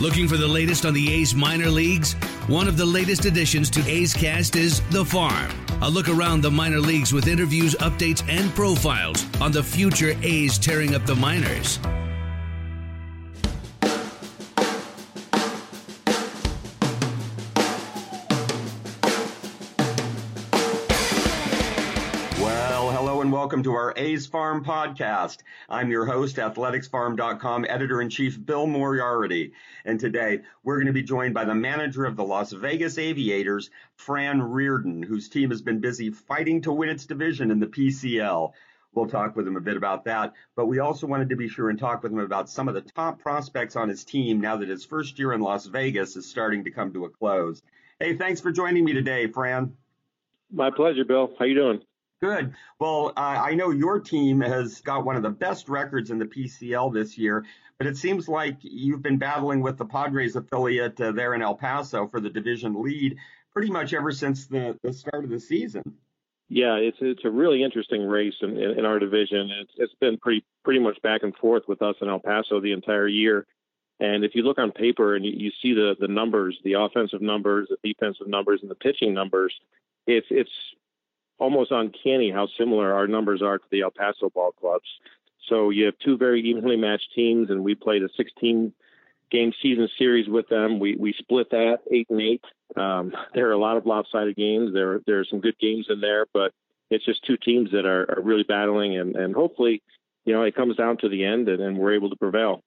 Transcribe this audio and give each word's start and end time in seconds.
Looking 0.00 0.28
for 0.28 0.36
the 0.36 0.46
latest 0.46 0.86
on 0.86 0.94
the 0.94 1.12
A's 1.12 1.34
minor 1.34 1.68
leagues? 1.68 2.12
One 2.46 2.68
of 2.68 2.76
the 2.76 2.86
latest 2.86 3.24
additions 3.24 3.68
to 3.70 3.84
A's 3.90 4.14
Cast 4.14 4.54
is 4.54 4.80
The 4.90 5.04
Farm. 5.04 5.50
A 5.82 5.90
look 5.90 6.08
around 6.08 6.40
the 6.40 6.50
minor 6.50 6.78
leagues 6.78 7.12
with 7.12 7.26
interviews, 7.26 7.74
updates, 7.80 8.22
and 8.28 8.54
profiles 8.54 9.26
on 9.40 9.50
the 9.50 9.62
future 9.62 10.16
A's 10.22 10.56
tearing 10.56 10.94
up 10.94 11.04
the 11.04 11.16
minors. 11.16 11.80
A's 23.98 24.28
Farm 24.28 24.64
podcast. 24.64 25.38
I'm 25.68 25.90
your 25.90 26.06
host, 26.06 26.36
athleticsfarm.com 26.36 27.66
editor 27.68 28.00
in 28.00 28.08
chief 28.10 28.38
Bill 28.46 28.68
Moriarty. 28.68 29.52
And 29.84 29.98
today 29.98 30.42
we're 30.62 30.76
going 30.76 30.86
to 30.86 30.92
be 30.92 31.02
joined 31.02 31.34
by 31.34 31.44
the 31.44 31.54
manager 31.56 32.04
of 32.04 32.14
the 32.14 32.22
Las 32.22 32.52
Vegas 32.52 32.96
Aviators, 32.96 33.70
Fran 33.96 34.40
Riordan, 34.40 35.02
whose 35.02 35.28
team 35.28 35.50
has 35.50 35.62
been 35.62 35.80
busy 35.80 36.10
fighting 36.10 36.62
to 36.62 36.72
win 36.72 36.90
its 36.90 37.06
division 37.06 37.50
in 37.50 37.58
the 37.58 37.66
PCL. 37.66 38.52
We'll 38.94 39.08
talk 39.08 39.34
with 39.34 39.48
him 39.48 39.56
a 39.56 39.60
bit 39.60 39.76
about 39.76 40.04
that, 40.04 40.32
but 40.54 40.66
we 40.66 40.78
also 40.78 41.08
wanted 41.08 41.30
to 41.30 41.36
be 41.36 41.48
sure 41.48 41.68
and 41.68 41.78
talk 41.78 42.04
with 42.04 42.12
him 42.12 42.20
about 42.20 42.48
some 42.48 42.68
of 42.68 42.74
the 42.74 42.82
top 42.82 43.18
prospects 43.18 43.74
on 43.74 43.88
his 43.88 44.04
team 44.04 44.40
now 44.40 44.58
that 44.58 44.68
his 44.68 44.84
first 44.84 45.18
year 45.18 45.32
in 45.32 45.40
Las 45.40 45.66
Vegas 45.66 46.14
is 46.14 46.30
starting 46.30 46.62
to 46.64 46.70
come 46.70 46.92
to 46.92 47.04
a 47.04 47.10
close. 47.10 47.62
Hey, 47.98 48.16
thanks 48.16 48.40
for 48.40 48.52
joining 48.52 48.84
me 48.84 48.92
today, 48.92 49.26
Fran. 49.26 49.76
My 50.52 50.70
pleasure, 50.70 51.04
Bill. 51.04 51.34
How 51.36 51.46
you 51.46 51.54
doing? 51.56 51.87
Good. 52.20 52.54
Well, 52.80 53.12
uh, 53.16 53.20
I 53.20 53.54
know 53.54 53.70
your 53.70 54.00
team 54.00 54.40
has 54.40 54.80
got 54.80 55.04
one 55.04 55.16
of 55.16 55.22
the 55.22 55.30
best 55.30 55.68
records 55.68 56.10
in 56.10 56.18
the 56.18 56.24
PCL 56.24 56.92
this 56.92 57.16
year, 57.16 57.44
but 57.78 57.86
it 57.86 57.96
seems 57.96 58.28
like 58.28 58.56
you've 58.60 59.02
been 59.02 59.18
battling 59.18 59.60
with 59.60 59.78
the 59.78 59.84
Padres 59.84 60.34
affiliate 60.34 61.00
uh, 61.00 61.12
there 61.12 61.34
in 61.34 61.42
El 61.42 61.54
Paso 61.54 62.08
for 62.08 62.20
the 62.20 62.30
division 62.30 62.82
lead 62.82 63.16
pretty 63.52 63.70
much 63.70 63.94
ever 63.94 64.10
since 64.10 64.46
the, 64.46 64.76
the 64.82 64.92
start 64.92 65.24
of 65.24 65.30
the 65.30 65.38
season. 65.38 65.82
Yeah, 66.48 66.76
it's 66.76 66.96
it's 67.00 67.24
a 67.24 67.30
really 67.30 67.62
interesting 67.62 68.06
race 68.06 68.34
in, 68.40 68.56
in, 68.56 68.78
in 68.78 68.84
our 68.84 68.98
division. 68.98 69.50
It's 69.60 69.72
it's 69.76 69.94
been 70.00 70.16
pretty 70.16 70.44
pretty 70.64 70.80
much 70.80 71.00
back 71.02 71.22
and 71.22 71.36
forth 71.36 71.64
with 71.68 71.82
us 71.82 71.96
in 72.00 72.08
El 72.08 72.20
Paso 72.20 72.60
the 72.60 72.72
entire 72.72 73.06
year. 73.06 73.46
And 74.00 74.24
if 74.24 74.34
you 74.34 74.42
look 74.42 74.58
on 74.58 74.72
paper 74.72 75.14
and 75.14 75.26
you, 75.26 75.32
you 75.36 75.50
see 75.60 75.74
the 75.74 75.94
the 76.00 76.08
numbers, 76.08 76.58
the 76.64 76.74
offensive 76.74 77.20
numbers, 77.20 77.68
the 77.68 77.76
defensive 77.92 78.26
numbers, 78.26 78.60
and 78.62 78.70
the 78.70 78.76
pitching 78.76 79.12
numbers, 79.12 79.54
it's 80.06 80.26
it's 80.30 80.50
almost 81.38 81.70
uncanny 81.70 82.30
how 82.30 82.48
similar 82.58 82.92
our 82.92 83.06
numbers 83.06 83.42
are 83.42 83.58
to 83.58 83.64
the 83.70 83.82
El 83.82 83.90
Paso 83.90 84.30
ball 84.30 84.52
clubs. 84.52 84.86
So 85.48 85.70
you 85.70 85.86
have 85.86 85.94
two 86.04 86.16
very 86.16 86.42
evenly 86.42 86.76
matched 86.76 87.12
teams, 87.14 87.50
and 87.50 87.64
we 87.64 87.74
played 87.74 88.02
a 88.02 88.08
16 88.16 88.72
game 89.30 89.52
season 89.62 89.88
series 89.98 90.28
with 90.28 90.48
them. 90.48 90.78
We 90.78 90.96
we 90.96 91.14
split 91.18 91.50
that 91.50 91.78
eight 91.90 92.08
and 92.10 92.20
eight. 92.20 92.44
Um, 92.76 93.12
there 93.34 93.48
are 93.48 93.52
a 93.52 93.58
lot 93.58 93.76
of 93.76 93.86
lopsided 93.86 94.36
games. 94.36 94.72
There 94.72 95.00
there 95.06 95.20
are 95.20 95.24
some 95.24 95.40
good 95.40 95.58
games 95.58 95.86
in 95.88 96.00
there, 96.00 96.26
but 96.32 96.52
it's 96.90 97.04
just 97.04 97.24
two 97.24 97.36
teams 97.36 97.70
that 97.72 97.86
are, 97.86 98.18
are 98.18 98.22
really 98.22 98.44
battling, 98.44 98.98
and 98.98 99.16
and 99.16 99.34
hopefully, 99.34 99.82
you 100.24 100.32
know, 100.32 100.42
it 100.42 100.54
comes 100.54 100.76
down 100.76 100.98
to 100.98 101.08
the 101.08 101.24
end, 101.24 101.48
and, 101.48 101.62
and 101.62 101.78
we're 101.78 101.94
able 101.94 102.10
to 102.10 102.16
prevail. 102.16 102.62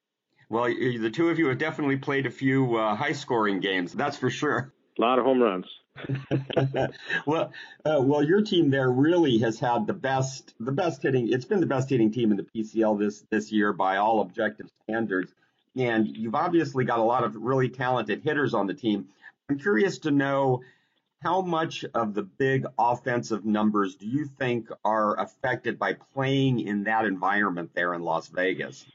Well, 0.50 0.66
the 0.66 1.10
two 1.10 1.30
of 1.30 1.40
you 1.40 1.48
have 1.48 1.60
definitely 1.60 1.98
played 1.98 2.26
a 2.26 2.32
few 2.32 2.76
uh, 2.76 2.96
high 2.96 3.14
scoring 3.14 3.62
games. 3.62 3.94
That's 3.94 4.18
for 4.18 4.30
sure. 4.30 4.74
A 4.98 5.02
lot 5.02 5.18
of 5.18 5.24
home 5.24 5.42
runs. 5.42 5.66
well, 7.26 7.52
uh, 7.86 8.00
well, 8.02 8.24
your 8.24 8.42
team 8.42 8.70
there 8.70 8.90
really 8.90 9.40
has 9.40 9.60
had 9.60 9.88
the 9.88 9.94
best, 9.94 10.54
the 10.60 10.72
best 10.72 11.04
hitting. 11.04 11.32
It's 11.32 11.46
been 11.46 11.60
the 11.60 11.66
best 11.66 11.90
hitting 11.90 12.12
team 12.12 12.32
in 12.32 12.38
the 12.38 12.44
PCL 12.44 13.00
this 13.00 13.24
this 13.30 13.52
year 13.52 13.74
by 13.74 13.98
all 13.98 14.22
objective 14.22 14.70
standards, 14.84 15.32
and 15.76 16.08
you've 16.18 16.36
obviously 16.36 16.86
got 16.86 17.00
a 17.00 17.04
lot 17.04 17.24
of 17.24 17.36
really 17.36 17.70
talented 17.70 18.22
hitters 18.24 18.54
on 18.54 18.68
the 18.68 18.74
team. 18.74 19.10
I'm 19.50 19.60
curious 19.60 20.00
to 20.00 20.12
know 20.12 20.62
how 21.22 21.42
much 21.42 21.86
of 21.94 22.14
the 22.14 22.24
big 22.24 22.66
offensive 22.80 23.46
numbers 23.46 23.96
do 23.96 24.08
you 24.08 24.26
think 24.26 24.70
are 24.84 25.20
affected 25.20 25.78
by 25.78 25.94
playing 26.14 26.60
in 26.62 26.86
that 26.86 27.06
environment 27.06 27.72
there 27.76 27.94
in 27.94 28.02
Las 28.02 28.28
Vegas? 28.30 28.86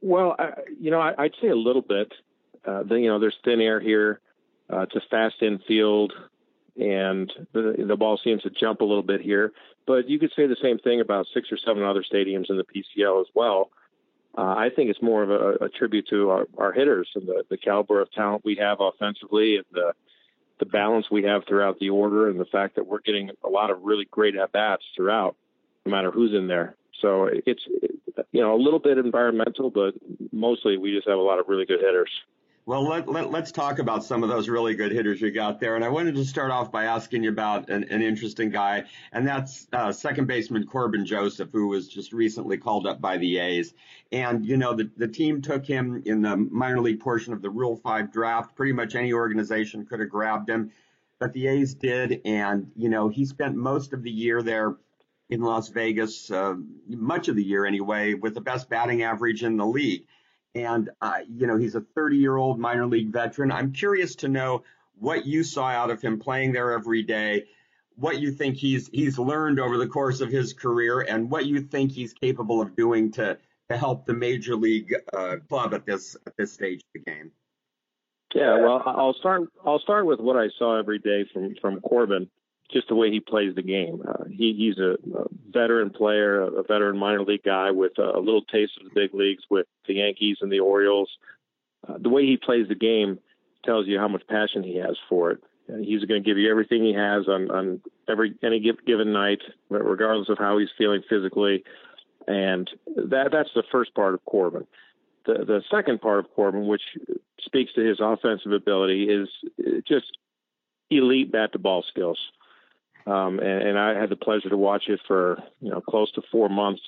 Well, 0.00 0.36
you 0.78 0.90
know, 0.90 1.00
I, 1.00 1.22
would 1.22 1.34
say 1.40 1.48
a 1.48 1.56
little 1.56 1.82
bit. 1.82 2.12
Uh, 2.66 2.84
you 2.84 3.08
know, 3.08 3.18
there's 3.18 3.36
thin 3.44 3.60
air 3.60 3.80
here. 3.80 4.20
Uh, 4.72 4.80
it's 4.80 4.96
a 4.96 5.02
fast 5.10 5.36
infield, 5.42 6.12
and 6.76 7.32
the, 7.52 7.84
the 7.86 7.96
ball 7.96 8.18
seems 8.22 8.42
to 8.42 8.50
jump 8.50 8.80
a 8.80 8.84
little 8.84 9.02
bit 9.02 9.20
here. 9.20 9.52
But 9.86 10.08
you 10.08 10.18
could 10.18 10.32
say 10.34 10.46
the 10.46 10.56
same 10.62 10.78
thing 10.78 11.00
about 11.00 11.26
six 11.34 11.52
or 11.52 11.58
seven 11.58 11.82
other 11.82 12.02
stadiums 12.02 12.48
in 12.48 12.56
the 12.56 12.64
PCL 12.64 13.20
as 13.20 13.26
well. 13.34 13.70
Uh, 14.36 14.54
I 14.56 14.70
think 14.74 14.90
it's 14.90 15.02
more 15.02 15.22
of 15.22 15.30
a, 15.30 15.64
a 15.66 15.68
tribute 15.68 16.08
to 16.08 16.30
our, 16.30 16.46
our 16.58 16.72
hitters 16.72 17.08
and 17.14 17.26
the, 17.28 17.44
the 17.50 17.56
caliber 17.56 18.00
of 18.00 18.10
talent 18.12 18.44
we 18.44 18.56
have 18.56 18.80
offensively 18.80 19.56
and 19.56 19.66
the 19.72 19.92
the 20.60 20.66
balance 20.66 21.06
we 21.10 21.24
have 21.24 21.42
throughout 21.46 21.78
the 21.80 21.90
order 21.90 22.28
and 22.28 22.38
the 22.38 22.44
fact 22.44 22.76
that 22.76 22.86
we're 22.86 23.00
getting 23.00 23.30
a 23.42 23.48
lot 23.48 23.70
of 23.70 23.82
really 23.82 24.06
great 24.10 24.36
at 24.36 24.52
bats 24.52 24.84
throughout, 24.94 25.34
no 25.84 25.90
matter 25.90 26.12
who's 26.12 26.32
in 26.32 26.46
there. 26.46 26.76
So 27.00 27.28
it's 27.28 27.62
you 28.30 28.40
know 28.40 28.54
a 28.54 28.60
little 28.60 28.78
bit 28.78 28.98
environmental, 28.98 29.70
but 29.70 29.94
mostly 30.32 30.76
we 30.78 30.94
just 30.94 31.08
have 31.08 31.18
a 31.18 31.22
lot 31.22 31.40
of 31.40 31.48
really 31.48 31.66
good 31.66 31.80
hitters. 31.80 32.10
Well, 32.66 32.84
let, 32.88 33.06
let, 33.06 33.34
us 33.34 33.52
talk 33.52 33.78
about 33.78 34.04
some 34.04 34.22
of 34.22 34.30
those 34.30 34.48
really 34.48 34.74
good 34.74 34.90
hitters 34.90 35.20
you 35.20 35.30
got 35.30 35.60
there. 35.60 35.76
And 35.76 35.84
I 35.84 35.90
wanted 35.90 36.14
to 36.14 36.24
start 36.24 36.50
off 36.50 36.72
by 36.72 36.84
asking 36.84 37.22
you 37.22 37.28
about 37.28 37.68
an, 37.68 37.84
an 37.90 38.00
interesting 38.00 38.48
guy, 38.48 38.84
and 39.12 39.28
that's 39.28 39.68
uh, 39.74 39.92
second 39.92 40.28
baseman 40.28 40.66
Corbin 40.66 41.04
Joseph, 41.04 41.50
who 41.52 41.68
was 41.68 41.88
just 41.88 42.14
recently 42.14 42.56
called 42.56 42.86
up 42.86 43.02
by 43.02 43.18
the 43.18 43.36
A's. 43.36 43.74
And, 44.12 44.46
you 44.46 44.56
know, 44.56 44.72
the, 44.72 44.90
the 44.96 45.08
team 45.08 45.42
took 45.42 45.66
him 45.66 46.04
in 46.06 46.22
the 46.22 46.38
minor 46.38 46.80
league 46.80 47.00
portion 47.00 47.34
of 47.34 47.42
the 47.42 47.50
Rule 47.50 47.76
5 47.76 48.10
draft. 48.10 48.56
Pretty 48.56 48.72
much 48.72 48.94
any 48.94 49.12
organization 49.12 49.84
could 49.84 50.00
have 50.00 50.08
grabbed 50.08 50.48
him, 50.48 50.70
but 51.18 51.34
the 51.34 51.48
A's 51.48 51.74
did. 51.74 52.22
And, 52.24 52.72
you 52.76 52.88
know, 52.88 53.10
he 53.10 53.26
spent 53.26 53.56
most 53.56 53.92
of 53.92 54.02
the 54.02 54.10
year 54.10 54.42
there 54.42 54.74
in 55.28 55.42
Las 55.42 55.68
Vegas, 55.68 56.30
uh, 56.30 56.54
much 56.88 57.28
of 57.28 57.36
the 57.36 57.44
year 57.44 57.66
anyway, 57.66 58.14
with 58.14 58.32
the 58.32 58.40
best 58.40 58.70
batting 58.70 59.02
average 59.02 59.42
in 59.42 59.58
the 59.58 59.66
league. 59.66 60.06
And, 60.54 60.90
uh, 61.00 61.18
you 61.28 61.46
know, 61.46 61.56
he's 61.56 61.74
a 61.74 61.80
30 61.80 62.16
year 62.16 62.36
old 62.36 62.58
minor 62.58 62.86
league 62.86 63.12
veteran. 63.12 63.50
I'm 63.50 63.72
curious 63.72 64.14
to 64.16 64.28
know 64.28 64.62
what 64.98 65.26
you 65.26 65.42
saw 65.42 65.66
out 65.66 65.90
of 65.90 66.00
him 66.00 66.20
playing 66.20 66.52
there 66.52 66.72
every 66.72 67.02
day, 67.02 67.46
what 67.96 68.20
you 68.20 68.30
think 68.30 68.56
he's, 68.56 68.88
he's 68.92 69.18
learned 69.18 69.58
over 69.58 69.76
the 69.76 69.88
course 69.88 70.20
of 70.20 70.30
his 70.30 70.52
career, 70.52 71.00
and 71.00 71.30
what 71.30 71.46
you 71.46 71.60
think 71.60 71.90
he's 71.90 72.12
capable 72.12 72.60
of 72.60 72.76
doing 72.76 73.10
to, 73.12 73.36
to 73.68 73.76
help 73.76 74.06
the 74.06 74.14
major 74.14 74.54
league 74.54 74.94
uh, 75.12 75.36
club 75.48 75.74
at 75.74 75.84
this, 75.84 76.16
at 76.26 76.36
this 76.36 76.52
stage 76.52 76.80
of 76.80 77.04
the 77.04 77.10
game. 77.10 77.32
Yeah, 78.34 78.58
well, 78.60 78.82
I'll 78.84 79.14
start. 79.14 79.42
I'll 79.64 79.78
start 79.78 80.06
with 80.06 80.18
what 80.18 80.36
I 80.36 80.48
saw 80.58 80.76
every 80.76 80.98
day 80.98 81.24
from 81.32 81.54
from 81.60 81.80
Corbin 81.80 82.28
just 82.72 82.88
the 82.88 82.94
way 82.94 83.10
he 83.10 83.20
plays 83.20 83.54
the 83.54 83.62
game. 83.62 84.02
Uh, 84.06 84.24
he, 84.30 84.54
he's 84.54 84.78
a, 84.78 84.96
a 85.16 85.26
veteran 85.50 85.90
player, 85.90 86.42
a 86.42 86.62
veteran 86.62 86.96
minor 86.96 87.22
league 87.22 87.42
guy 87.44 87.70
with 87.70 87.92
a, 87.98 88.18
little 88.18 88.42
taste 88.42 88.72
of 88.78 88.84
the 88.84 89.00
big 89.00 89.14
leagues 89.14 89.44
with 89.50 89.66
the 89.86 89.94
Yankees 89.94 90.38
and 90.40 90.50
the 90.50 90.60
Orioles. 90.60 91.10
Uh, 91.86 91.98
the 91.98 92.08
way 92.08 92.24
he 92.24 92.36
plays 92.36 92.68
the 92.68 92.74
game 92.74 93.18
tells 93.64 93.86
you 93.86 93.98
how 93.98 94.08
much 94.08 94.26
passion 94.28 94.62
he 94.62 94.76
has 94.76 94.96
for 95.08 95.30
it. 95.30 95.42
He's 95.66 96.04
going 96.04 96.22
to 96.22 96.28
give 96.28 96.36
you 96.36 96.50
everything 96.50 96.84
he 96.84 96.92
has 96.92 97.26
on, 97.26 97.50
on 97.50 97.80
every 98.06 98.34
any 98.42 98.60
given 98.86 99.14
night, 99.14 99.40
regardless 99.70 100.28
of 100.28 100.36
how 100.36 100.58
he's 100.58 100.68
feeling 100.76 101.02
physically. 101.08 101.64
And 102.28 102.70
that 102.96 103.30
that's 103.32 103.48
the 103.54 103.62
first 103.72 103.94
part 103.94 104.12
of 104.12 104.24
Corbin. 104.26 104.66
The 105.24 105.44
the 105.46 105.62
second 105.70 106.02
part 106.02 106.18
of 106.18 106.30
Corbin, 106.34 106.66
which 106.66 106.82
speaks 107.40 107.72
to 107.74 107.80
his 107.80 107.98
offensive 107.98 108.52
ability, 108.52 109.04
is 109.04 109.28
just 109.88 110.18
elite 110.90 111.32
bat 111.32 111.52
to 111.52 111.58
ball 111.58 111.82
skills. 111.88 112.18
Um, 113.06 113.38
and, 113.38 113.62
and 113.68 113.78
I 113.78 113.98
had 113.98 114.08
the 114.08 114.16
pleasure 114.16 114.48
to 114.48 114.56
watch 114.56 114.84
it 114.88 115.00
for 115.06 115.42
you 115.60 115.70
know 115.70 115.80
close 115.80 116.10
to 116.12 116.22
four 116.32 116.48
months, 116.48 116.82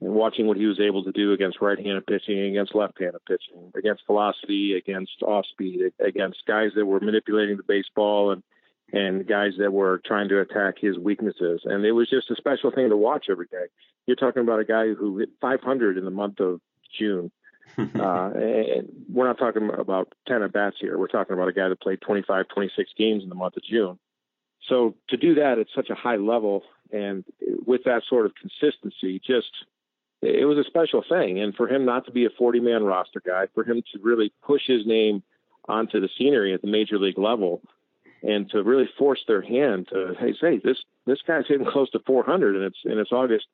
and 0.00 0.12
watching 0.12 0.46
what 0.46 0.56
he 0.56 0.66
was 0.66 0.80
able 0.80 1.04
to 1.04 1.12
do 1.12 1.32
against 1.32 1.60
right-handed 1.60 2.06
pitching, 2.06 2.40
against 2.40 2.74
left-handed 2.74 3.24
pitching, 3.26 3.72
against 3.76 4.06
velocity, 4.06 4.76
against 4.76 5.22
off-speed, 5.22 5.92
against 6.00 6.44
guys 6.46 6.70
that 6.76 6.86
were 6.86 7.00
manipulating 7.00 7.56
the 7.56 7.62
baseball 7.62 8.32
and 8.32 8.42
and 8.92 9.26
guys 9.26 9.52
that 9.58 9.72
were 9.72 10.00
trying 10.04 10.28
to 10.30 10.40
attack 10.40 10.76
his 10.78 10.98
weaknesses. 10.98 11.60
And 11.64 11.84
it 11.84 11.92
was 11.92 12.08
just 12.08 12.30
a 12.30 12.36
special 12.36 12.70
thing 12.70 12.88
to 12.88 12.96
watch 12.96 13.26
every 13.30 13.46
day. 13.46 13.66
You're 14.06 14.16
talking 14.16 14.42
about 14.42 14.60
a 14.60 14.64
guy 14.64 14.94
who 14.94 15.18
hit 15.18 15.28
500 15.40 15.98
in 15.98 16.04
the 16.04 16.10
month 16.10 16.40
of 16.40 16.60
June. 16.98 17.30
uh, 17.78 18.30
and 18.34 18.88
we're 19.12 19.26
not 19.26 19.38
talking 19.38 19.68
about 19.78 20.14
10 20.26 20.42
at 20.42 20.54
bats 20.54 20.76
here. 20.80 20.96
We're 20.96 21.08
talking 21.08 21.34
about 21.34 21.48
a 21.48 21.52
guy 21.52 21.68
that 21.68 21.82
played 21.82 22.00
25, 22.00 22.48
26 22.48 22.90
games 22.96 23.22
in 23.22 23.28
the 23.28 23.34
month 23.34 23.58
of 23.58 23.62
June. 23.62 23.98
So 24.68 24.94
to 25.08 25.16
do 25.16 25.34
that 25.36 25.58
at 25.58 25.66
such 25.74 25.90
a 25.90 25.94
high 25.94 26.16
level 26.16 26.62
and 26.92 27.24
with 27.66 27.84
that 27.84 28.02
sort 28.08 28.26
of 28.26 28.32
consistency, 28.34 29.20
just 29.24 29.50
it 30.20 30.46
was 30.46 30.58
a 30.58 30.64
special 30.64 31.04
thing. 31.08 31.38
And 31.38 31.54
for 31.54 31.68
him 31.68 31.84
not 31.84 32.06
to 32.06 32.12
be 32.12 32.24
a 32.24 32.30
40 32.30 32.60
man 32.60 32.84
roster 32.84 33.22
guy, 33.24 33.46
for 33.54 33.64
him 33.64 33.82
to 33.92 33.98
really 34.02 34.32
push 34.42 34.62
his 34.66 34.86
name 34.86 35.22
onto 35.68 36.00
the 36.00 36.08
scenery 36.18 36.54
at 36.54 36.62
the 36.62 36.68
major 36.68 36.98
league 36.98 37.18
level 37.18 37.60
and 38.22 38.50
to 38.50 38.62
really 38.62 38.88
force 38.98 39.22
their 39.28 39.42
hand 39.42 39.86
to 39.92 40.14
hey 40.18 40.34
say 40.40 40.58
this 40.64 40.78
this 41.06 41.18
guy's 41.26 41.46
hitting 41.46 41.66
close 41.66 41.90
to 41.90 42.00
400 42.00 42.56
and 42.56 42.64
it's 42.64 42.78
and 42.84 42.98
it's 42.98 43.12
August 43.12 43.46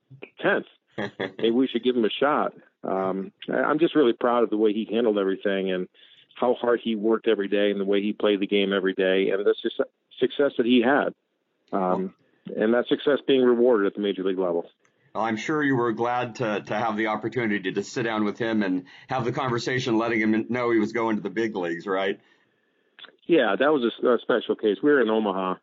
10th. 0.43 0.65
Maybe 1.19 1.51
we 1.51 1.67
should 1.67 1.83
give 1.83 1.97
him 1.97 2.05
a 2.05 2.11
shot. 2.11 2.55
Um, 2.85 3.33
I'm 3.53 3.79
just 3.79 3.97
really 3.97 4.13
proud 4.13 4.45
of 4.45 4.51
the 4.51 4.57
way 4.57 4.73
he 4.73 4.87
handled 4.91 5.19
everything 5.19 5.73
and 5.73 5.89
how 6.37 6.55
hard 6.55 6.81
he 6.83 6.95
worked 6.95 7.27
every 7.27 7.49
day 7.49 7.71
and 7.71 7.81
the 7.81 7.85
way 7.85 8.01
he 8.01 8.13
played 8.13 8.41
the 8.41 8.47
game 8.47 8.73
every 8.73 8.95
day 8.95 9.31
and 9.31 9.45
the 9.45 9.55
success 10.25 10.53
that 10.56 10.67
he 10.67 10.82
had. 10.82 11.15
Um, 11.73 12.15
and 12.55 12.75
that 12.75 12.87
success 12.88 13.19
being 13.26 13.43
rewarded 13.43 13.87
at 13.87 13.94
the 13.94 14.00
major 14.00 14.23
league 14.23 14.38
level. 14.38 14.69
Well, 15.15 15.25
I'm 15.25 15.37
sure 15.37 15.62
you 15.62 15.76
were 15.76 15.93
glad 15.93 16.37
to, 16.37 16.61
to 16.61 16.75
have 16.75 16.97
the 16.97 17.06
opportunity 17.06 17.73
to 17.73 17.82
sit 17.82 18.03
down 18.03 18.25
with 18.25 18.38
him 18.38 18.62
and 18.62 18.85
have 19.09 19.25
the 19.25 19.32
conversation, 19.32 19.97
letting 19.97 20.21
him 20.21 20.47
know 20.49 20.71
he 20.71 20.79
was 20.79 20.93
going 20.93 21.17
to 21.17 21.23
the 21.23 21.31
big 21.31 21.55
leagues, 21.56 21.87
right? 21.87 22.21
Yeah, 23.26 23.56
that 23.59 23.73
was 23.73 23.85
a, 23.85 24.09
a 24.09 24.19
special 24.21 24.56
case. 24.56 24.79
We 24.82 24.91
were 24.91 25.00
in 25.00 25.09
Omaha, 25.09 25.55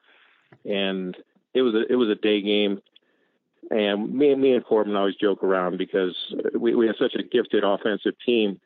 and 0.66 1.16
it 1.54 1.62
was 1.62 1.76
a 1.76 1.92
it 1.92 1.96
was 1.96 2.10
a 2.10 2.16
day 2.16 2.42
game. 2.42 2.82
And 3.70 4.14
me, 4.14 4.34
me 4.36 4.54
and 4.54 4.66
Corbin 4.66 4.96
always 4.96 5.16
joke 5.16 5.44
around 5.44 5.78
because 5.78 6.16
we, 6.58 6.74
we 6.74 6.88
have 6.88 6.96
such 6.98 7.14
a 7.14 7.24
gifted 7.24 7.64
offensive 7.64 8.14
team 8.26 8.60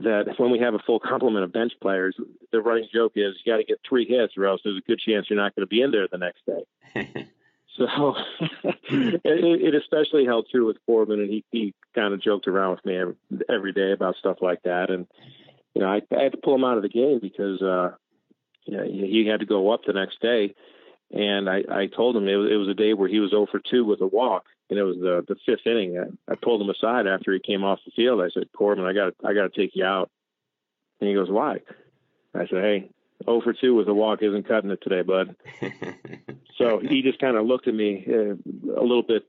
that 0.00 0.34
when 0.38 0.50
we 0.50 0.58
have 0.58 0.74
a 0.74 0.80
full 0.80 0.98
complement 0.98 1.44
of 1.44 1.52
bench 1.52 1.72
players, 1.80 2.16
the 2.52 2.60
running 2.60 2.88
joke 2.92 3.12
is 3.16 3.34
you 3.44 3.52
got 3.52 3.58
to 3.58 3.64
get 3.64 3.80
three 3.88 4.06
hits 4.06 4.36
or 4.36 4.46
else 4.46 4.60
there's 4.64 4.78
a 4.78 4.88
good 4.88 4.98
chance 4.98 5.26
you're 5.28 5.38
not 5.38 5.54
going 5.54 5.66
to 5.66 5.68
be 5.68 5.82
in 5.82 5.90
there 5.90 6.08
the 6.10 6.18
next 6.18 6.44
day. 6.44 7.28
so 7.76 8.14
it, 8.64 9.20
it 9.24 9.74
especially 9.74 10.24
held 10.24 10.48
true 10.50 10.66
with 10.66 10.76
Corbin, 10.86 11.20
and 11.20 11.30
he, 11.30 11.44
he 11.50 11.74
kind 11.94 12.12
of 12.12 12.22
joked 12.22 12.48
around 12.48 12.72
with 12.72 12.84
me 12.84 12.96
every, 12.96 13.14
every 13.48 13.72
day 13.72 13.92
about 13.92 14.16
stuff 14.16 14.38
like 14.40 14.62
that. 14.64 14.90
And 14.90 15.06
you 15.74 15.82
know, 15.82 15.88
I, 15.88 16.02
I 16.16 16.22
had 16.24 16.32
to 16.32 16.38
pull 16.38 16.54
him 16.54 16.64
out 16.64 16.76
of 16.76 16.82
the 16.82 16.88
game 16.88 17.20
because 17.20 17.62
uh, 17.62 17.92
you 18.64 18.76
know, 18.76 18.84
he 18.84 19.26
had 19.30 19.40
to 19.40 19.46
go 19.46 19.70
up 19.70 19.82
the 19.86 19.92
next 19.92 20.20
day. 20.20 20.54
And 21.10 21.48
I, 21.48 21.62
I 21.70 21.86
told 21.86 22.16
him 22.16 22.26
it 22.26 22.34
was, 22.34 22.50
it 22.50 22.56
was 22.56 22.68
a 22.68 22.74
day 22.74 22.94
where 22.94 23.08
he 23.08 23.20
was 23.20 23.30
0 23.30 23.46
for 23.50 23.60
2 23.60 23.84
with 23.84 24.00
a 24.00 24.06
walk, 24.06 24.46
and 24.70 24.78
it 24.78 24.82
was 24.82 24.96
the 24.96 25.24
the 25.26 25.36
fifth 25.46 25.66
inning. 25.66 25.98
I, 25.98 26.32
I 26.32 26.34
pulled 26.36 26.62
him 26.62 26.70
aside 26.70 27.06
after 27.06 27.32
he 27.32 27.40
came 27.40 27.64
off 27.64 27.80
the 27.84 27.92
field. 27.92 28.20
I 28.20 28.30
said, 28.30 28.52
Corbin, 28.56 28.84
I 28.84 28.92
got 28.92 29.14
I 29.24 29.34
got 29.34 29.52
to 29.52 29.60
take 29.60 29.74
you 29.74 29.84
out. 29.84 30.10
And 31.00 31.08
he 31.08 31.14
goes, 31.14 31.30
Why? 31.30 31.60
I 32.34 32.46
said, 32.46 32.62
Hey, 32.62 32.90
0 33.24 33.40
for 33.42 33.52
2 33.52 33.74
with 33.74 33.88
a 33.88 33.94
walk 33.94 34.22
isn't 34.22 34.48
cutting 34.48 34.70
it 34.70 34.80
today, 34.82 35.02
bud. 35.02 35.36
so 36.58 36.80
he 36.80 37.02
just 37.02 37.18
kind 37.18 37.36
of 37.36 37.46
looked 37.46 37.68
at 37.68 37.74
me 37.74 38.04
uh, 38.08 38.34
a 38.72 38.82
little 38.82 39.02
bit 39.02 39.24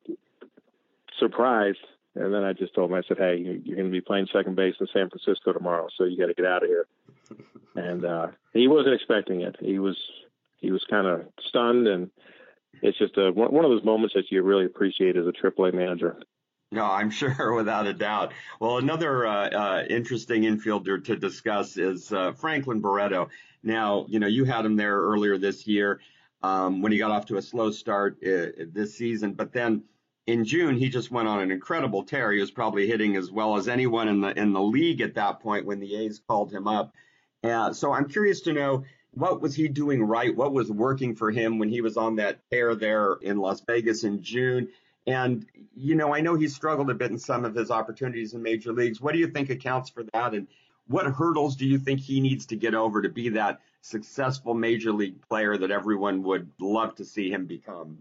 surprised, 1.19 1.85
and 2.15 2.33
then 2.33 2.43
I 2.43 2.53
just 2.53 2.73
told 2.73 2.91
him, 2.91 2.97
I 2.97 3.03
said, 3.07 3.17
Hey, 3.17 3.37
you're 3.37 3.75
going 3.75 3.87
to 3.87 3.91
be 3.91 4.01
playing 4.01 4.27
second 4.31 4.55
base 4.55 4.75
in 4.79 4.87
San 4.93 5.09
Francisco 5.09 5.53
tomorrow, 5.53 5.87
so 5.97 6.05
you 6.05 6.17
got 6.17 6.27
to 6.27 6.33
get 6.33 6.45
out 6.45 6.63
of 6.63 6.69
here. 6.69 6.87
And 7.77 8.05
uh, 8.05 8.27
he 8.53 8.69
wasn't 8.69 8.95
expecting 8.95 9.41
it. 9.41 9.57
He 9.59 9.79
was 9.79 9.97
he 10.59 10.71
was 10.71 10.85
kind 10.89 11.07
of 11.07 11.25
stunned, 11.45 11.89
and 11.89 12.09
it's 12.81 12.97
just 12.97 13.17
a 13.17 13.31
one 13.31 13.65
of 13.65 13.71
those 13.71 13.83
moments 13.83 14.15
that 14.15 14.31
you 14.31 14.41
really 14.43 14.65
appreciate 14.65 15.17
as 15.17 15.25
a 15.25 15.31
AAA 15.31 15.73
manager. 15.73 16.17
No, 16.71 16.85
I'm 16.85 17.09
sure, 17.11 17.53
without 17.53 17.87
a 17.87 17.93
doubt. 17.93 18.33
Well, 18.59 18.77
another 18.77 19.25
uh, 19.25 19.49
uh, 19.49 19.85
interesting 19.89 20.43
infielder 20.43 21.03
to 21.05 21.15
discuss 21.15 21.77
is 21.77 22.11
uh, 22.11 22.33
Franklin 22.33 22.81
Barreto. 22.81 23.29
Now, 23.63 24.05
you 24.09 24.19
know, 24.19 24.27
you 24.27 24.45
had 24.45 24.65
him 24.65 24.75
there 24.75 24.97
earlier 24.97 25.37
this 25.37 25.65
year 25.65 25.99
um, 26.43 26.81
when 26.81 26.91
he 26.91 26.97
got 26.97 27.11
off 27.11 27.25
to 27.27 27.37
a 27.37 27.41
slow 27.41 27.71
start 27.71 28.17
uh, 28.23 28.65
this 28.71 28.95
season, 28.95 29.33
but 29.33 29.53
then 29.53 29.83
in 30.27 30.43
June 30.43 30.75
he 30.75 30.89
just 30.89 31.11
went 31.11 31.27
on 31.27 31.39
an 31.39 31.51
incredible 31.51 32.03
tear. 32.03 32.31
He 32.31 32.39
was 32.39 32.51
probably 32.51 32.87
hitting 32.87 33.15
as 33.15 33.31
well 33.31 33.57
as 33.57 33.67
anyone 33.67 34.07
in 34.07 34.21
the 34.21 34.37
in 34.37 34.53
the 34.53 34.61
league 34.61 35.01
at 35.01 35.15
that 35.15 35.39
point 35.39 35.65
when 35.65 35.79
the 35.79 35.95
A's 35.95 36.21
called 36.27 36.51
him 36.51 36.67
up. 36.67 36.93
Uh, 37.43 37.73
so 37.73 37.93
I'm 37.93 38.09
curious 38.09 38.41
to 38.41 38.53
know 38.53 38.83
what 39.15 39.41
was 39.41 39.55
he 39.55 39.67
doing 39.67 40.03
right? 40.03 40.35
What 40.35 40.53
was 40.53 40.69
working 40.69 41.15
for 41.15 41.31
him 41.31 41.57
when 41.57 41.69
he 41.69 41.81
was 41.81 41.97
on 41.97 42.17
that 42.17 42.39
tear 42.51 42.75
there 42.75 43.13
in 43.21 43.37
Las 43.37 43.61
Vegas 43.65 44.03
in 44.03 44.21
June? 44.21 44.67
And, 45.07 45.45
you 45.75 45.95
know, 45.95 46.13
I 46.13 46.21
know 46.21 46.35
he 46.35 46.47
struggled 46.47 46.89
a 46.89 46.93
bit 46.93 47.11
in 47.11 47.17
some 47.17 47.45
of 47.45 47.55
his 47.55 47.71
opportunities 47.71 48.33
in 48.33 48.41
major 48.41 48.73
leagues. 48.73 48.99
What 48.99 49.13
do 49.13 49.19
you 49.19 49.27
think 49.27 49.49
accounts 49.49 49.89
for 49.89 50.03
that? 50.13 50.33
And 50.33 50.47
what 50.87 51.05
hurdles 51.05 51.55
do 51.55 51.65
you 51.65 51.77
think 51.77 51.99
he 51.99 52.19
needs 52.19 52.45
to 52.47 52.55
get 52.55 52.75
over 52.75 53.01
to 53.01 53.09
be 53.09 53.29
that 53.29 53.61
successful 53.81 54.53
major 54.53 54.91
league 54.91 55.21
player 55.27 55.57
that 55.57 55.71
everyone 55.71 56.23
would 56.23 56.49
love 56.59 56.95
to 56.95 57.05
see 57.05 57.29
him 57.29 57.45
become? 57.45 57.99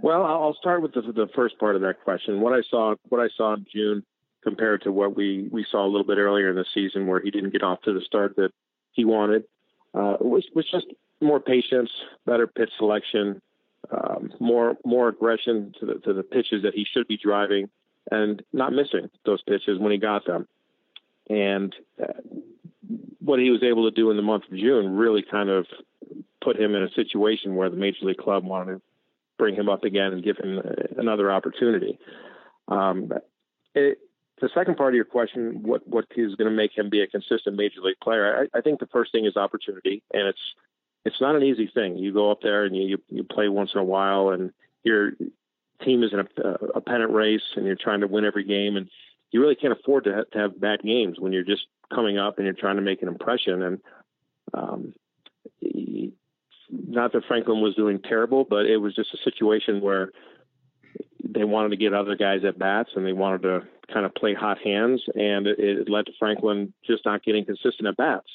Well, 0.00 0.22
I'll 0.22 0.56
start 0.60 0.82
with 0.82 0.92
the, 0.92 1.00
the 1.00 1.28
first 1.34 1.58
part 1.58 1.74
of 1.74 1.82
that 1.82 2.04
question. 2.04 2.40
What 2.40 2.52
I 2.52 2.62
saw, 2.70 2.94
what 3.08 3.20
I 3.20 3.28
saw 3.36 3.54
in 3.54 3.66
June 3.72 4.04
compared 4.44 4.82
to 4.82 4.92
what 4.92 5.16
we, 5.16 5.48
we 5.50 5.66
saw 5.70 5.84
a 5.84 5.88
little 5.88 6.06
bit 6.06 6.18
earlier 6.18 6.50
in 6.50 6.56
the 6.56 6.66
season 6.72 7.06
where 7.06 7.20
he 7.20 7.30
didn't 7.30 7.50
get 7.50 7.62
off 7.62 7.80
to 7.82 7.92
the 7.92 8.00
start 8.00 8.36
that 8.36 8.50
he 8.92 9.04
wanted 9.04 9.44
uh, 9.94 10.16
was, 10.20 10.44
just 10.70 10.86
more 11.20 11.40
patience, 11.40 11.90
better 12.26 12.46
pitch 12.46 12.70
selection, 12.78 13.40
um, 13.90 14.32
more 14.40 14.76
more 14.84 15.08
aggression 15.08 15.74
to 15.80 15.86
the 15.86 15.94
to 15.94 16.12
the 16.12 16.22
pitches 16.22 16.62
that 16.62 16.74
he 16.74 16.86
should 16.90 17.06
be 17.08 17.16
driving, 17.16 17.68
and 18.10 18.42
not 18.52 18.72
missing 18.72 19.10
those 19.24 19.42
pitches 19.42 19.78
when 19.78 19.92
he 19.92 19.98
got 19.98 20.24
them. 20.24 20.46
And 21.28 21.74
uh, 22.00 22.12
what 23.20 23.38
he 23.38 23.50
was 23.50 23.62
able 23.62 23.88
to 23.88 23.94
do 23.94 24.10
in 24.10 24.16
the 24.16 24.22
month 24.22 24.44
of 24.50 24.56
June 24.56 24.96
really 24.96 25.22
kind 25.22 25.50
of 25.50 25.66
put 26.42 26.58
him 26.58 26.74
in 26.74 26.82
a 26.82 26.90
situation 26.90 27.54
where 27.54 27.70
the 27.70 27.76
major 27.76 28.04
league 28.04 28.18
club 28.18 28.44
wanted 28.44 28.74
to 28.74 28.82
bring 29.38 29.54
him 29.54 29.68
up 29.68 29.84
again 29.84 30.12
and 30.12 30.24
give 30.24 30.36
him 30.36 30.60
another 30.96 31.30
opportunity. 31.30 31.98
Um, 32.68 33.12
it, 33.74 33.98
the 34.42 34.50
second 34.52 34.76
part 34.76 34.92
of 34.92 34.96
your 34.96 35.04
question, 35.04 35.62
what 35.62 35.86
what 35.86 36.06
is 36.16 36.34
going 36.34 36.50
to 36.50 36.56
make 36.56 36.76
him 36.76 36.90
be 36.90 37.00
a 37.00 37.06
consistent 37.06 37.56
major 37.56 37.80
league 37.80 38.00
player? 38.02 38.48
I, 38.52 38.58
I 38.58 38.60
think 38.60 38.80
the 38.80 38.88
first 38.88 39.12
thing 39.12 39.24
is 39.24 39.36
opportunity, 39.36 40.02
and 40.12 40.26
it's 40.26 40.40
it's 41.04 41.20
not 41.20 41.36
an 41.36 41.44
easy 41.44 41.70
thing. 41.72 41.96
You 41.96 42.12
go 42.12 42.32
up 42.32 42.40
there 42.42 42.64
and 42.64 42.76
you 42.76 42.98
you 43.08 43.22
play 43.22 43.48
once 43.48 43.70
in 43.72 43.80
a 43.80 43.84
while, 43.84 44.30
and 44.30 44.50
your 44.82 45.12
team 45.84 46.02
is 46.02 46.12
in 46.12 46.18
a, 46.18 46.50
a 46.74 46.80
pennant 46.80 47.12
race, 47.12 47.54
and 47.54 47.64
you're 47.64 47.76
trying 47.76 48.00
to 48.00 48.08
win 48.08 48.24
every 48.24 48.42
game, 48.42 48.76
and 48.76 48.90
you 49.30 49.40
really 49.40 49.54
can't 49.54 49.78
afford 49.78 50.04
to, 50.04 50.24
to 50.32 50.38
have 50.38 50.60
bad 50.60 50.82
games 50.82 51.20
when 51.20 51.32
you're 51.32 51.44
just 51.44 51.66
coming 51.94 52.18
up 52.18 52.38
and 52.38 52.44
you're 52.44 52.54
trying 52.54 52.76
to 52.76 52.82
make 52.82 53.00
an 53.00 53.08
impression. 53.08 53.62
And 53.62 53.80
um, 54.54 54.94
not 56.68 57.12
that 57.12 57.24
Franklin 57.28 57.62
was 57.62 57.76
doing 57.76 58.00
terrible, 58.00 58.44
but 58.44 58.66
it 58.66 58.76
was 58.78 58.94
just 58.94 59.14
a 59.14 59.18
situation 59.18 59.80
where 59.80 60.10
they 61.24 61.44
wanted 61.44 61.70
to 61.70 61.76
get 61.76 61.94
other 61.94 62.16
guys 62.16 62.44
at 62.44 62.58
bats 62.58 62.90
and 62.94 63.06
they 63.06 63.12
wanted 63.12 63.42
to 63.42 63.60
kind 63.92 64.06
of 64.06 64.14
play 64.14 64.34
hot 64.34 64.58
hands, 64.58 65.02
and 65.14 65.46
it, 65.46 65.58
it 65.58 65.88
led 65.88 66.06
to 66.06 66.12
Franklin 66.18 66.72
just 66.86 67.04
not 67.04 67.24
getting 67.24 67.44
consistent 67.44 67.86
at 67.86 67.96
bats. 67.96 68.28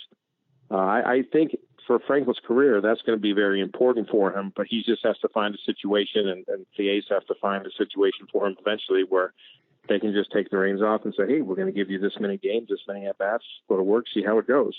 Uh, 0.69 0.75
I, 0.75 1.13
I 1.13 1.23
think 1.31 1.55
for 1.85 1.99
Franklin's 1.99 2.41
career, 2.45 2.81
that's 2.81 3.01
going 3.01 3.17
to 3.17 3.21
be 3.21 3.31
very 3.31 3.61
important 3.61 4.09
for 4.09 4.37
him, 4.37 4.51
but 4.55 4.67
he 4.67 4.83
just 4.83 5.03
has 5.05 5.17
to 5.19 5.29
find 5.29 5.55
a 5.55 5.57
situation, 5.65 6.27
and, 6.27 6.45
and 6.47 6.65
the 6.77 6.89
A's 6.89 7.05
have 7.09 7.25
to 7.27 7.35
find 7.41 7.65
a 7.65 7.71
situation 7.71 8.27
for 8.31 8.45
him 8.45 8.55
eventually 8.59 9.03
where 9.07 9.33
they 9.87 9.99
can 9.99 10.11
just 10.11 10.31
take 10.31 10.49
the 10.49 10.57
reins 10.57 10.81
off 10.81 11.05
and 11.05 11.13
say, 11.15 11.25
hey, 11.27 11.41
we're 11.41 11.55
going 11.55 11.67
to 11.67 11.73
give 11.73 11.89
you 11.89 11.97
this 11.97 12.19
many 12.19 12.37
games, 12.37 12.67
this 12.69 12.79
many 12.87 13.05
at 13.05 13.17
bats, 13.17 13.45
go 13.69 13.77
to 13.77 13.83
work, 13.83 14.05
see 14.13 14.21
how 14.21 14.37
it 14.37 14.47
goes. 14.47 14.75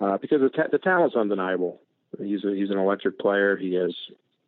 Uh, 0.00 0.18
because 0.18 0.40
the, 0.40 0.48
ta- 0.48 0.68
the 0.72 0.78
talent's 0.78 1.14
undeniable. 1.14 1.80
He's 2.18 2.44
a, 2.44 2.52
he's 2.54 2.70
an 2.70 2.78
electric 2.78 3.18
player. 3.18 3.56
He 3.56 3.74
has 3.74 3.94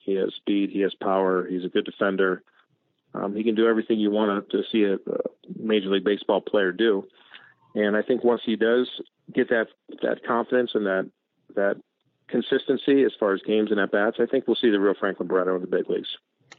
he 0.01 0.15
has 0.15 0.33
speed. 0.35 0.71
He 0.71 0.81
has 0.81 0.95
power. 0.95 1.47
He's 1.47 1.65
a 1.65 1.69
good 1.69 1.85
defender. 1.85 2.43
Um, 3.17 3.35
he 3.35 3.45
can 3.45 3.55
do 3.55 3.67
everything 3.67 3.99
you 3.99 4.11
want 4.11 4.51
to 4.51 4.63
see 4.71 4.85
a, 4.85 4.95
a 4.95 5.19
Major 5.59 5.89
League 5.89 6.05
Baseball 6.05 6.41
player 6.41 6.73
do. 6.73 7.07
And 7.75 7.97
I 7.97 8.03
think 8.03 8.25
once 8.25 8.43
he 8.45 8.57
does 8.57 8.89
get 9.33 9.49
that 9.51 9.69
that 10.03 10.25
confidence 10.27 10.73
and 10.75 10.87
that 10.87 11.11
that 11.55 11.77
consistency 12.29 13.05
as 13.05 13.13
far 13.19 13.35
as 13.35 13.41
games 13.47 13.71
and 13.71 13.81
at 13.81 13.93
bats, 13.93 14.17
I 14.21 14.27
think 14.27 14.47
we'll 14.47 14.57
see 14.57 14.71
the 14.71 14.81
real 14.81 14.95
Franklin 14.99 15.29
Barreto 15.29 15.55
in 15.55 15.61
the 15.61 15.67
big 15.67 15.89
leagues. 15.89 16.09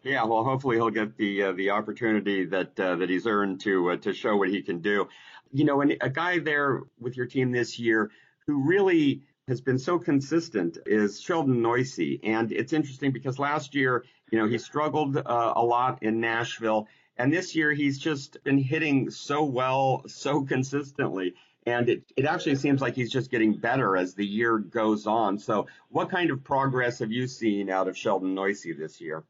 Yeah, 0.04 0.24
well, 0.26 0.44
hopefully 0.44 0.78
he'll 0.78 0.90
get 0.90 1.18
the 1.18 1.44
uh, 1.44 1.52
the 1.54 1.72
opportunity 1.72 2.46
that 2.46 2.80
uh, 2.80 2.96
that 2.96 3.10
he's 3.10 3.28
earned 3.28 3.62
to 3.62 3.92
uh, 3.92 3.98
to 3.98 4.14
show 4.14 4.38
what 4.38 4.50
he 4.50 4.62
can 4.62 4.80
do. 4.80 5.08
You 5.52 5.66
know, 5.66 5.82
and 5.82 5.98
a 6.02 6.10
guy 6.10 6.40
there 6.40 6.82
with 7.00 7.18
your 7.18 7.26
team 7.26 7.52
this 7.52 7.80
year 7.80 8.12
who 8.46 8.68
really 8.68 9.24
has 9.48 9.62
been 9.62 9.80
so 9.80 9.98
consistent 9.98 10.78
is 10.86 11.22
Sheldon 11.22 11.62
Neuse. 11.62 12.20
And 12.24 12.52
it's 12.52 12.74
interesting 12.74 13.12
because 13.12 13.40
last 13.40 13.76
year, 13.76 14.04
you 14.30 14.38
know, 14.38 14.48
he 14.48 14.58
struggled 14.58 15.16
uh, 15.18 15.54
a 15.56 15.64
lot 15.64 16.04
in 16.04 16.20
Nashville. 16.20 16.88
And 17.18 17.32
this 17.32 17.56
year 17.56 17.72
he's 17.72 17.98
just 17.98 18.44
been 18.44 18.58
hitting 18.58 19.10
so 19.10 19.44
well, 19.46 20.04
so 20.08 20.44
consistently. 20.44 21.34
And 21.66 21.90
it, 21.90 22.04
it 22.16 22.26
actually 22.26 22.56
seems 22.56 22.82
like 22.82 22.96
he's 22.96 23.12
just 23.12 23.32
getting 23.32 23.54
better 23.54 23.98
as 23.98 24.14
the 24.14 24.26
year 24.26 24.58
goes 24.58 25.08
on. 25.08 25.38
So 25.40 25.68
what 25.90 26.10
kind 26.10 26.30
of 26.30 26.44
progress 26.44 27.00
have 27.00 27.12
you 27.12 27.28
seen 27.28 27.70
out 27.70 27.88
of 27.88 27.98
Sheldon 27.98 28.36
Neuse 28.36 28.68
this 28.78 29.00
year? 29.00 29.24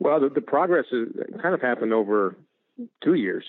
Well, 0.00 0.18
the, 0.20 0.30
the 0.30 0.40
progress 0.40 0.86
has 0.90 1.08
kind 1.40 1.54
of 1.54 1.60
happened 1.60 1.92
over 1.92 2.36
two 3.02 3.14
years. 3.14 3.44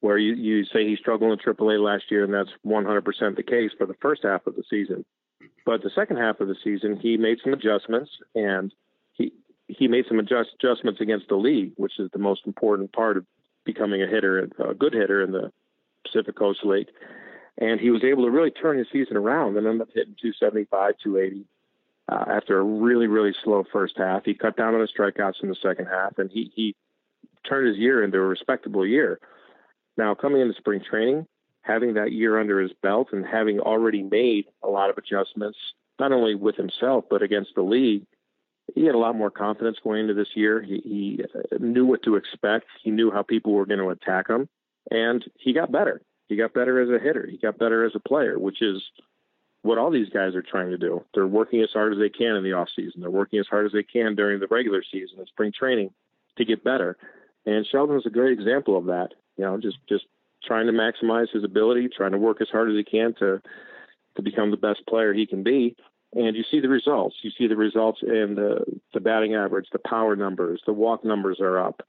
Where 0.00 0.18
you, 0.18 0.34
you 0.34 0.64
say 0.64 0.86
he 0.86 0.96
struggled 0.96 1.32
in 1.32 1.38
AAA 1.38 1.82
last 1.82 2.04
year, 2.10 2.24
and 2.24 2.32
that's 2.32 2.50
100% 2.66 3.36
the 3.36 3.42
case 3.42 3.70
for 3.76 3.86
the 3.86 3.94
first 3.94 4.22
half 4.24 4.46
of 4.46 4.56
the 4.56 4.64
season. 4.68 5.04
But 5.64 5.82
the 5.82 5.90
second 5.94 6.18
half 6.18 6.40
of 6.40 6.48
the 6.48 6.56
season, 6.62 6.96
he 6.96 7.16
made 7.16 7.38
some 7.42 7.52
adjustments, 7.52 8.10
and 8.34 8.72
he 9.12 9.32
he 9.68 9.88
made 9.88 10.04
some 10.06 10.20
adjust, 10.20 10.50
adjustments 10.60 11.00
against 11.00 11.28
the 11.28 11.34
league, 11.34 11.72
which 11.76 11.98
is 11.98 12.08
the 12.12 12.20
most 12.20 12.46
important 12.46 12.92
part 12.92 13.16
of 13.16 13.26
becoming 13.64 14.00
a 14.00 14.06
hitter, 14.06 14.48
a 14.58 14.74
good 14.74 14.92
hitter 14.92 15.22
in 15.22 15.32
the 15.32 15.50
Pacific 16.04 16.36
Coast 16.36 16.60
League. 16.64 16.88
And 17.58 17.80
he 17.80 17.90
was 17.90 18.04
able 18.04 18.24
to 18.24 18.30
really 18.30 18.52
turn 18.52 18.78
his 18.78 18.86
season 18.92 19.16
around 19.16 19.56
and 19.56 19.66
end 19.66 19.80
up 19.80 19.88
hitting 19.92 20.14
275, 20.20 20.94
280 21.02 21.46
uh, 22.08 22.24
after 22.28 22.58
a 22.58 22.62
really, 22.62 23.06
really 23.06 23.34
slow 23.42 23.64
first 23.72 23.94
half. 23.96 24.24
He 24.24 24.34
cut 24.34 24.56
down 24.56 24.74
on 24.74 24.80
the 24.80 24.88
strikeouts 24.88 25.42
in 25.42 25.48
the 25.48 25.56
second 25.56 25.86
half, 25.86 26.18
and 26.18 26.30
he, 26.30 26.52
he 26.54 26.76
turned 27.48 27.68
his 27.68 27.78
year 27.78 28.04
into 28.04 28.18
a 28.18 28.22
respectable 28.22 28.86
year. 28.86 29.18
Now, 29.96 30.14
coming 30.14 30.40
into 30.40 30.54
spring 30.54 30.82
training, 30.88 31.26
having 31.62 31.94
that 31.94 32.12
year 32.12 32.38
under 32.38 32.60
his 32.60 32.72
belt 32.82 33.08
and 33.12 33.24
having 33.24 33.60
already 33.60 34.02
made 34.02 34.46
a 34.62 34.68
lot 34.68 34.90
of 34.90 34.98
adjustments, 34.98 35.58
not 35.98 36.12
only 36.12 36.34
with 36.34 36.56
himself, 36.56 37.04
but 37.08 37.22
against 37.22 37.54
the 37.54 37.62
league, 37.62 38.04
he 38.74 38.84
had 38.84 38.94
a 38.94 38.98
lot 38.98 39.16
more 39.16 39.30
confidence 39.30 39.78
going 39.82 40.00
into 40.00 40.14
this 40.14 40.28
year. 40.34 40.60
He, 40.60 40.80
he 40.84 41.20
uh, 41.34 41.56
knew 41.60 41.86
what 41.86 42.02
to 42.02 42.16
expect. 42.16 42.66
He 42.82 42.90
knew 42.90 43.10
how 43.10 43.22
people 43.22 43.52
were 43.52 43.66
going 43.66 43.80
to 43.80 43.90
attack 43.90 44.28
him, 44.28 44.48
and 44.90 45.24
he 45.38 45.52
got 45.52 45.72
better. 45.72 46.02
He 46.28 46.36
got 46.36 46.52
better 46.52 46.80
as 46.80 46.88
a 46.88 47.02
hitter. 47.02 47.26
He 47.30 47.38
got 47.38 47.58
better 47.58 47.84
as 47.84 47.92
a 47.94 48.00
player, 48.00 48.38
which 48.38 48.60
is 48.60 48.82
what 49.62 49.78
all 49.78 49.90
these 49.90 50.08
guys 50.08 50.34
are 50.34 50.42
trying 50.42 50.70
to 50.70 50.78
do. 50.78 51.04
They're 51.14 51.26
working 51.26 51.60
as 51.62 51.70
hard 51.72 51.92
as 51.92 51.98
they 51.98 52.08
can 52.08 52.36
in 52.36 52.44
the 52.44 52.52
off 52.52 52.68
season. 52.74 53.00
They're 53.00 53.10
working 53.10 53.38
as 53.38 53.46
hard 53.48 53.66
as 53.66 53.72
they 53.72 53.82
can 53.82 54.14
during 54.14 54.40
the 54.40 54.46
regular 54.48 54.82
season 54.82 55.18
and 55.18 55.28
spring 55.28 55.52
training 55.56 55.90
to 56.36 56.44
get 56.44 56.64
better. 56.64 56.96
And 57.46 57.66
Sheldon 57.66 57.96
is 57.96 58.06
a 58.06 58.10
great 58.10 58.32
example 58.32 58.76
of 58.76 58.86
that. 58.86 59.14
You 59.36 59.44
know, 59.44 59.58
just 59.58 59.78
just 59.88 60.04
trying 60.44 60.66
to 60.66 60.72
maximize 60.72 61.30
his 61.32 61.44
ability, 61.44 61.88
trying 61.94 62.12
to 62.12 62.18
work 62.18 62.40
as 62.40 62.48
hard 62.48 62.70
as 62.70 62.76
he 62.76 62.84
can 62.84 63.14
to 63.18 63.40
to 64.16 64.22
become 64.22 64.50
the 64.50 64.56
best 64.56 64.86
player 64.86 65.12
he 65.12 65.26
can 65.26 65.42
be. 65.42 65.76
And 66.14 66.34
you 66.36 66.44
see 66.50 66.60
the 66.60 66.68
results. 66.68 67.16
You 67.22 67.30
see 67.36 67.46
the 67.46 67.56
results 67.56 68.00
in 68.02 68.34
the 68.36 68.64
the 68.94 69.00
batting 69.00 69.34
average, 69.34 69.66
the 69.72 69.78
power 69.78 70.16
numbers, 70.16 70.62
the 70.66 70.72
walk 70.72 71.04
numbers 71.04 71.38
are 71.40 71.58
up. 71.58 71.82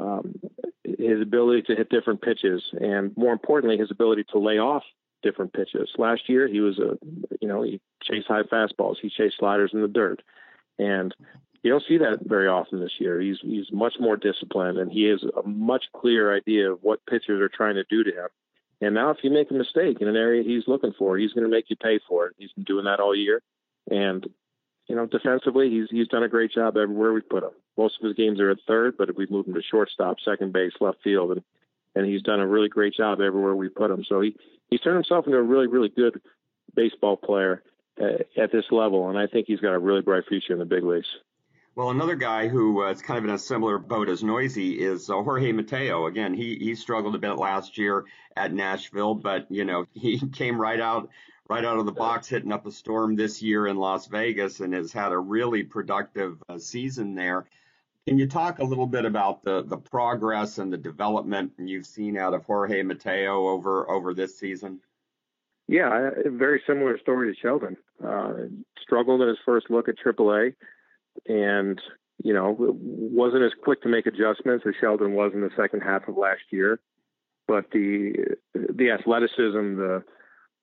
Um, 0.00 0.40
his 0.84 1.20
ability 1.20 1.62
to 1.62 1.76
hit 1.76 1.90
different 1.90 2.22
pitches, 2.22 2.62
and 2.72 3.16
more 3.16 3.32
importantly, 3.32 3.76
his 3.76 3.90
ability 3.90 4.24
to 4.32 4.38
lay 4.38 4.58
off 4.58 4.82
different 5.22 5.52
pitches. 5.52 5.90
Last 5.98 6.28
year, 6.28 6.48
he 6.48 6.60
was 6.60 6.78
a, 6.78 6.98
you 7.40 7.46
know, 7.46 7.62
he 7.62 7.80
chased 8.02 8.26
high 8.26 8.42
fastballs, 8.42 8.96
he 9.00 9.10
chased 9.10 9.36
sliders 9.38 9.70
in 9.72 9.82
the 9.82 9.88
dirt, 9.88 10.22
and 10.78 11.14
you 11.62 11.70
don't 11.70 11.84
see 11.88 11.98
that 11.98 12.20
very 12.22 12.48
often 12.48 12.80
this 12.80 12.98
year. 12.98 13.20
He's 13.20 13.38
he's 13.42 13.66
much 13.72 13.94
more 14.00 14.16
disciplined, 14.16 14.78
and 14.78 14.90
he 14.90 15.04
has 15.04 15.22
a 15.22 15.46
much 15.46 15.84
clearer 15.96 16.34
idea 16.34 16.72
of 16.72 16.80
what 16.82 17.06
pitchers 17.06 17.40
are 17.40 17.48
trying 17.48 17.76
to 17.76 17.84
do 17.88 18.02
to 18.04 18.10
him. 18.10 18.28
And 18.80 18.94
now, 18.94 19.10
if 19.10 19.18
you 19.22 19.30
make 19.30 19.50
a 19.50 19.54
mistake 19.54 19.98
in 20.00 20.08
an 20.08 20.16
area 20.16 20.42
he's 20.42 20.66
looking 20.66 20.92
for, 20.98 21.16
he's 21.16 21.32
going 21.32 21.44
to 21.44 21.50
make 21.50 21.70
you 21.70 21.76
pay 21.76 22.00
for 22.08 22.26
it. 22.26 22.34
He's 22.36 22.52
been 22.52 22.64
doing 22.64 22.86
that 22.86 22.98
all 22.98 23.14
year, 23.14 23.42
and 23.88 24.26
you 24.88 24.96
know, 24.96 25.06
defensively, 25.06 25.70
he's 25.70 25.88
he's 25.90 26.08
done 26.08 26.24
a 26.24 26.28
great 26.28 26.52
job 26.52 26.76
everywhere 26.76 27.12
we've 27.12 27.28
put 27.28 27.44
him. 27.44 27.52
Most 27.78 27.94
of 28.00 28.06
his 28.06 28.16
games 28.16 28.40
are 28.40 28.50
at 28.50 28.58
third, 28.66 28.96
but 28.98 29.16
we've 29.16 29.30
moved 29.30 29.48
him 29.48 29.54
to 29.54 29.62
shortstop, 29.62 30.16
second 30.24 30.52
base, 30.52 30.72
left 30.80 30.98
field, 31.02 31.32
and 31.32 31.42
and 31.94 32.06
he's 32.06 32.22
done 32.22 32.40
a 32.40 32.46
really 32.46 32.68
great 32.68 32.94
job 32.94 33.20
everywhere 33.20 33.54
we 33.54 33.68
put 33.68 33.90
him. 33.90 34.04
So 34.08 34.20
he 34.20 34.34
he's 34.68 34.80
turned 34.80 34.96
himself 34.96 35.26
into 35.26 35.38
a 35.38 35.42
really 35.42 35.68
really 35.68 35.88
good 35.88 36.20
baseball 36.74 37.16
player 37.16 37.62
uh, 38.00 38.24
at 38.36 38.50
this 38.50 38.64
level, 38.72 39.08
and 39.08 39.18
I 39.18 39.28
think 39.28 39.46
he's 39.46 39.60
got 39.60 39.74
a 39.74 39.78
really 39.78 40.02
bright 40.02 40.24
future 40.28 40.52
in 40.52 40.58
the 40.58 40.64
big 40.64 40.82
leagues. 40.82 41.06
Well, 41.74 41.88
another 41.88 42.16
guy 42.16 42.48
who 42.48 42.82
uh, 42.82 42.90
is 42.90 43.00
kind 43.00 43.16
of 43.16 43.24
in 43.24 43.30
a 43.30 43.38
similar 43.38 43.78
boat 43.78 44.10
as 44.10 44.22
Neuse 44.22 44.58
is 44.58 45.08
uh, 45.08 45.14
Jorge 45.14 45.52
Mateo. 45.52 46.06
Again, 46.06 46.34
he 46.34 46.56
he 46.56 46.74
struggled 46.74 47.14
a 47.14 47.18
bit 47.18 47.38
last 47.38 47.78
year 47.78 48.04
at 48.36 48.52
Nashville, 48.52 49.14
but 49.14 49.50
you 49.50 49.64
know 49.64 49.86
he 49.94 50.20
came 50.28 50.60
right 50.60 50.80
out 50.80 51.08
right 51.48 51.64
out 51.64 51.78
of 51.78 51.86
the 51.86 51.92
box, 51.92 52.28
hitting 52.28 52.52
up 52.52 52.66
a 52.66 52.70
storm 52.70 53.16
this 53.16 53.40
year 53.40 53.66
in 53.66 53.76
Las 53.76 54.06
Vegas, 54.06 54.60
and 54.60 54.74
has 54.74 54.92
had 54.92 55.12
a 55.12 55.18
really 55.18 55.62
productive 55.62 56.42
uh, 56.48 56.58
season 56.58 57.14
there. 57.14 57.46
Can 58.06 58.18
you 58.18 58.26
talk 58.26 58.58
a 58.58 58.64
little 58.64 58.86
bit 58.86 59.06
about 59.06 59.42
the 59.42 59.62
the 59.62 59.78
progress 59.78 60.58
and 60.58 60.70
the 60.70 60.76
development 60.76 61.52
you've 61.56 61.86
seen 61.86 62.18
out 62.18 62.34
of 62.34 62.44
Jorge 62.44 62.82
Mateo 62.82 63.48
over 63.48 63.88
over 63.90 64.12
this 64.12 64.38
season? 64.38 64.80
Yeah, 65.68 66.10
very 66.26 66.62
similar 66.66 66.98
story 66.98 67.32
to 67.32 67.40
Sheldon. 67.40 67.78
Uh, 68.04 68.32
struggled 68.82 69.22
in 69.22 69.28
his 69.28 69.38
first 69.46 69.70
look 69.70 69.88
at 69.88 69.94
AAA 69.96 70.54
and 71.26 71.80
you 72.22 72.32
know 72.32 72.56
wasn't 72.58 73.42
as 73.42 73.52
quick 73.62 73.82
to 73.82 73.88
make 73.88 74.06
adjustments 74.06 74.64
as 74.66 74.74
Sheldon 74.80 75.12
was 75.14 75.32
in 75.34 75.40
the 75.40 75.50
second 75.56 75.80
half 75.80 76.08
of 76.08 76.16
last 76.16 76.42
year. 76.50 76.80
But 77.48 77.70
the 77.72 78.36
the 78.54 78.90
athleticism, 78.90 79.76
the 79.76 80.04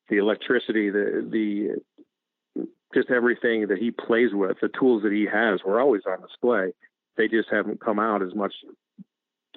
the 0.10 0.18
electricity, 0.18 0.90
the 0.90 1.28
the 1.30 2.66
just 2.94 3.12
everything 3.12 3.68
that 3.68 3.78
he 3.78 3.92
plays 3.92 4.32
with, 4.34 4.58
the 4.62 4.70
tools 4.70 5.04
that 5.04 5.12
he 5.12 5.28
has, 5.32 5.60
were 5.64 5.80
always 5.80 6.02
on 6.08 6.22
display. 6.22 6.74
They 7.18 7.28
just 7.28 7.50
haven't 7.52 7.82
come 7.82 8.00
out 8.00 8.24
as 8.24 8.34
much 8.34 8.54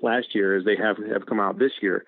last 0.02 0.34
year 0.34 0.56
as 0.56 0.64
they 0.64 0.76
have 0.76 0.96
have 1.10 1.26
come 1.26 1.40
out 1.40 1.58
this 1.58 1.72
year. 1.80 2.04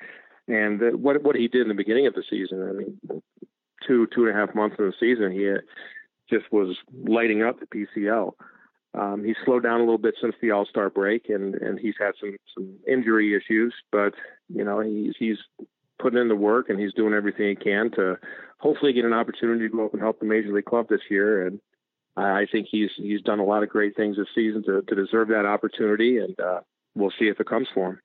And 0.48 0.80
the, 0.80 0.90
what 0.96 1.22
what 1.22 1.36
he 1.36 1.48
did 1.48 1.62
in 1.62 1.68
the 1.68 1.74
beginning 1.74 2.06
of 2.06 2.14
the 2.14 2.24
season, 2.28 2.68
I 2.68 2.72
mean, 2.72 3.22
two 3.86 4.06
two 4.14 4.26
and 4.26 4.36
a 4.36 4.38
half 4.38 4.54
months 4.54 4.76
of 4.78 4.86
the 4.86 4.92
season, 5.00 5.32
he 5.32 5.48
uh, 5.48 5.58
just 6.28 6.52
was 6.52 6.76
lighting 6.92 7.42
up 7.42 7.56
the 7.60 7.66
PCL. 7.66 8.32
Um, 8.94 9.24
he's 9.24 9.36
slowed 9.44 9.64
down 9.64 9.80
a 9.80 9.84
little 9.84 9.98
bit 9.98 10.14
since 10.20 10.34
the 10.40 10.52
All 10.52 10.66
Star 10.66 10.88
break, 10.88 11.28
and 11.28 11.54
and 11.56 11.78
he's 11.78 11.94
had 11.98 12.12
some 12.20 12.36
some 12.54 12.76
injury 12.86 13.34
issues, 13.34 13.74
but 13.90 14.14
you 14.48 14.64
know 14.64 14.80
he's 14.80 15.14
he's 15.18 15.38
putting 15.98 16.20
in 16.20 16.28
the 16.28 16.36
work 16.36 16.68
and 16.68 16.78
he's 16.78 16.92
doing 16.94 17.14
everything 17.14 17.48
he 17.48 17.56
can 17.56 17.90
to 17.92 18.18
hopefully 18.58 18.92
get 18.92 19.04
an 19.04 19.12
opportunity 19.12 19.68
to 19.68 19.74
go 19.74 19.86
up 19.86 19.92
and 19.92 20.02
help 20.02 20.20
the 20.20 20.26
major 20.26 20.52
league 20.52 20.64
club 20.64 20.86
this 20.88 21.00
year. 21.08 21.46
And 21.46 21.60
I 22.16 22.46
think 22.50 22.68
he's 22.70 22.90
he's 22.96 23.22
done 23.22 23.40
a 23.40 23.44
lot 23.44 23.62
of 23.62 23.68
great 23.68 23.96
things 23.96 24.16
this 24.16 24.28
season 24.34 24.62
to 24.64 24.82
to 24.82 24.94
deserve 24.94 25.28
that 25.28 25.46
opportunity, 25.46 26.18
and 26.18 26.38
uh, 26.38 26.60
we'll 26.94 27.12
see 27.18 27.26
if 27.26 27.40
it 27.40 27.46
comes 27.46 27.68
for 27.74 27.90
him. 27.90 28.00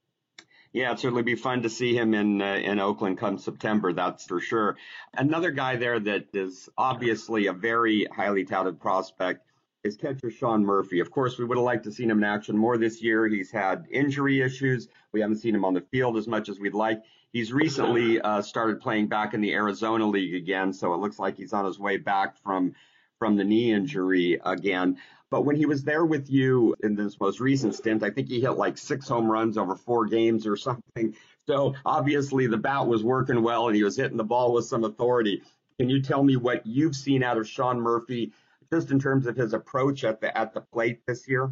Yeah, 0.72 0.88
it'd 0.90 1.00
certainly 1.00 1.24
be 1.24 1.36
fun 1.36 1.64
to 1.64 1.70
see 1.70 1.96
him 1.96 2.14
in 2.14 2.42
uh, 2.42 2.56
in 2.56 2.80
Oakland 2.80 3.20
come 3.20 3.38
September. 3.38 3.94
That's 3.94 4.26
for 4.26 4.40
sure. 4.40 4.78
Another 5.16 5.52
guy 5.52 5.76
there 5.76 6.00
that 6.00 6.28
is 6.34 6.70
obviously 6.78 7.48
a 7.48 7.54
very 7.54 8.06
highly 8.06 8.46
touted 8.46 8.80
prospect 8.80 9.49
is 9.84 9.96
catcher 9.96 10.30
Sean 10.30 10.66
Murphy. 10.66 11.00
Of 11.00 11.12
course, 11.12 11.38
we 11.38 11.46
would 11.46 11.58
have 11.58 11.64
liked 11.64 11.86
to 11.86 11.92
seen 11.92 12.10
him 12.10 12.18
in 12.18 12.24
action 12.24 12.58
more 12.58 12.78
this 12.78 13.02
year. 13.02 13.28
He's 13.28 13.52
had 13.52 13.86
injury 13.90 14.42
issues. 14.42 14.88
We 15.14 15.22
haven't 15.22 15.38
seen 15.38 15.56
him 15.56 15.66
on 15.66 15.74
the 15.74 15.82
field 15.82 16.18
as 16.18 16.28
much 16.28 16.50
as 16.50 16.60
we'd 16.60 16.74
like. 16.74 17.02
He's 17.32 17.54
recently 17.54 18.20
uh, 18.20 18.42
started 18.42 18.82
playing 18.82 19.08
back 19.08 19.34
in 19.34 19.42
the 19.42 19.54
Arizona 19.54 20.06
League 20.08 20.36
again, 20.36 20.74
so 20.74 20.94
it 20.94 20.98
looks 20.98 21.20
like 21.20 21.38
he's 21.38 21.54
on 21.54 21.66
his 21.66 21.80
way 21.80 21.98
back 21.98 22.38
from 22.38 22.74
from 23.20 23.36
the 23.36 23.44
knee 23.44 23.72
injury 23.72 24.40
again. 24.46 24.98
But 25.30 25.42
when 25.42 25.56
he 25.56 25.66
was 25.66 25.84
there 25.84 26.06
with 26.06 26.30
you 26.30 26.76
in 26.82 26.96
this 26.96 27.20
most 27.20 27.40
recent 27.40 27.76
stint, 27.76 28.02
I 28.02 28.10
think 28.10 28.30
he 28.30 28.40
hit 28.40 28.52
like 28.52 28.78
six 28.78 29.08
home 29.08 29.30
runs 29.30 29.58
over 29.58 29.76
four 29.76 30.06
games 30.06 30.48
or 30.48 30.56
something. 30.58 31.16
So 31.46 31.76
obviously 31.86 32.48
the 32.48 32.58
bat 32.58 32.88
was 32.88 33.04
working 33.04 33.44
well 33.44 33.68
and 33.68 33.76
he 33.76 33.84
was 33.84 33.98
hitting 33.98 34.18
the 34.18 34.24
ball 34.24 34.54
with 34.54 34.66
some 34.66 34.84
authority. 34.84 35.44
Can 35.78 35.90
you 35.90 36.02
tell 36.02 36.24
me 36.24 36.36
what 36.36 36.66
you've 36.66 36.96
seen 36.96 37.24
out 37.24 37.38
of 37.38 37.48
Sean 37.48 37.80
Murphy 37.80 38.32
just 38.72 38.92
in 38.92 39.00
terms 39.00 39.26
of 39.26 39.36
his 39.36 39.54
approach 39.54 40.04
at 40.04 40.22
the 40.22 40.36
at 40.38 40.54
the 40.54 40.62
plate 40.62 41.02
this 41.08 41.28
year? 41.28 41.52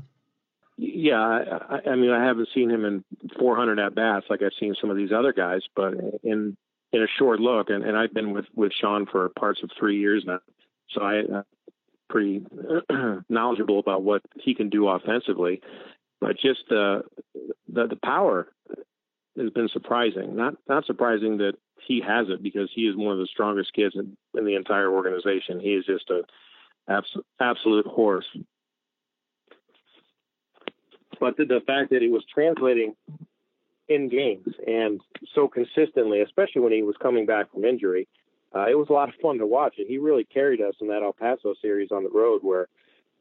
Yeah, 0.78 1.20
I, 1.20 1.90
I 1.90 1.96
mean, 1.96 2.12
I 2.12 2.24
haven't 2.24 2.50
seen 2.54 2.70
him 2.70 2.86
in 2.86 3.04
400 3.40 3.80
at 3.80 3.96
bats 3.96 4.28
like 4.30 4.44
I've 4.44 4.52
seen 4.60 4.76
some 4.80 4.92
of 4.92 4.98
these 4.98 5.12
other 5.12 5.34
guys, 5.34 5.62
but 5.76 5.94
in 6.24 6.56
in 6.94 7.04
a 7.04 7.08
short 7.18 7.40
look, 7.40 7.70
and, 7.70 7.84
and 7.84 7.98
I've 7.98 8.14
been 8.14 8.32
with 8.32 8.46
with 8.56 8.72
Sean 8.74 9.06
for 9.06 9.30
parts 9.30 9.62
of 9.64 9.72
three 9.78 10.00
years 10.00 10.24
now, 10.26 10.40
so 10.90 11.02
I 11.02 11.20
uh, 11.22 11.44
pretty 12.10 12.46
knowledgeable 13.30 13.80
about 13.80 14.04
what 14.04 14.22
he 14.40 14.54
can 14.54 14.70
do 14.70 14.88
offensively. 14.88 15.62
But 16.22 16.38
just 16.38 16.72
uh, 16.72 17.02
the 17.68 17.88
the 17.88 18.00
power 18.04 18.48
has 19.38 19.50
been 19.52 19.70
surprising. 19.70 20.36
Not 20.36 20.56
not 20.70 20.86
surprising 20.86 21.38
that 21.38 21.54
he 21.86 22.02
has 22.02 22.28
it 22.30 22.44
because 22.44 22.70
he 22.74 22.82
is 22.82 22.96
one 22.96 23.14
of 23.14 23.20
the 23.20 23.28
strongest 23.28 23.74
kids 23.74 23.96
in, 23.96 24.16
in 24.38 24.46
the 24.46 24.56
entire 24.56 24.92
organization. 24.92 25.60
He 25.60 25.74
is 25.74 25.86
just 25.86 26.10
a 26.10 26.24
abs- 26.88 27.18
absolute 27.40 27.86
horse. 27.86 28.26
But 31.20 31.38
the, 31.38 31.46
the 31.46 31.62
fact 31.66 31.90
that 31.92 32.02
he 32.02 32.10
was 32.10 32.24
translating 32.32 32.96
in 33.90 34.10
games 34.10 34.54
and 34.66 35.02
so 35.34 35.48
consistently, 35.48 36.22
especially 36.22 36.62
when 36.62 36.74
he 36.74 36.84
was 36.84 36.96
coming 37.02 37.26
back 37.26 37.52
from 37.52 37.66
injury, 37.66 38.08
uh, 38.56 38.66
it 38.70 38.78
was 38.78 38.88
a 38.90 38.94
lot 38.94 39.10
of 39.10 39.16
fun 39.22 39.40
to 39.40 39.46
watch. 39.46 39.76
And 39.78 39.88
he 39.88 39.98
really 39.98 40.24
carried 40.24 40.62
us 40.62 40.76
in 40.80 40.88
that 40.90 41.04
El 41.04 41.14
Paso 41.14 41.56
series 41.62 41.92
on 41.92 42.04
the 42.04 42.10
road 42.10 42.42
where, 42.44 42.68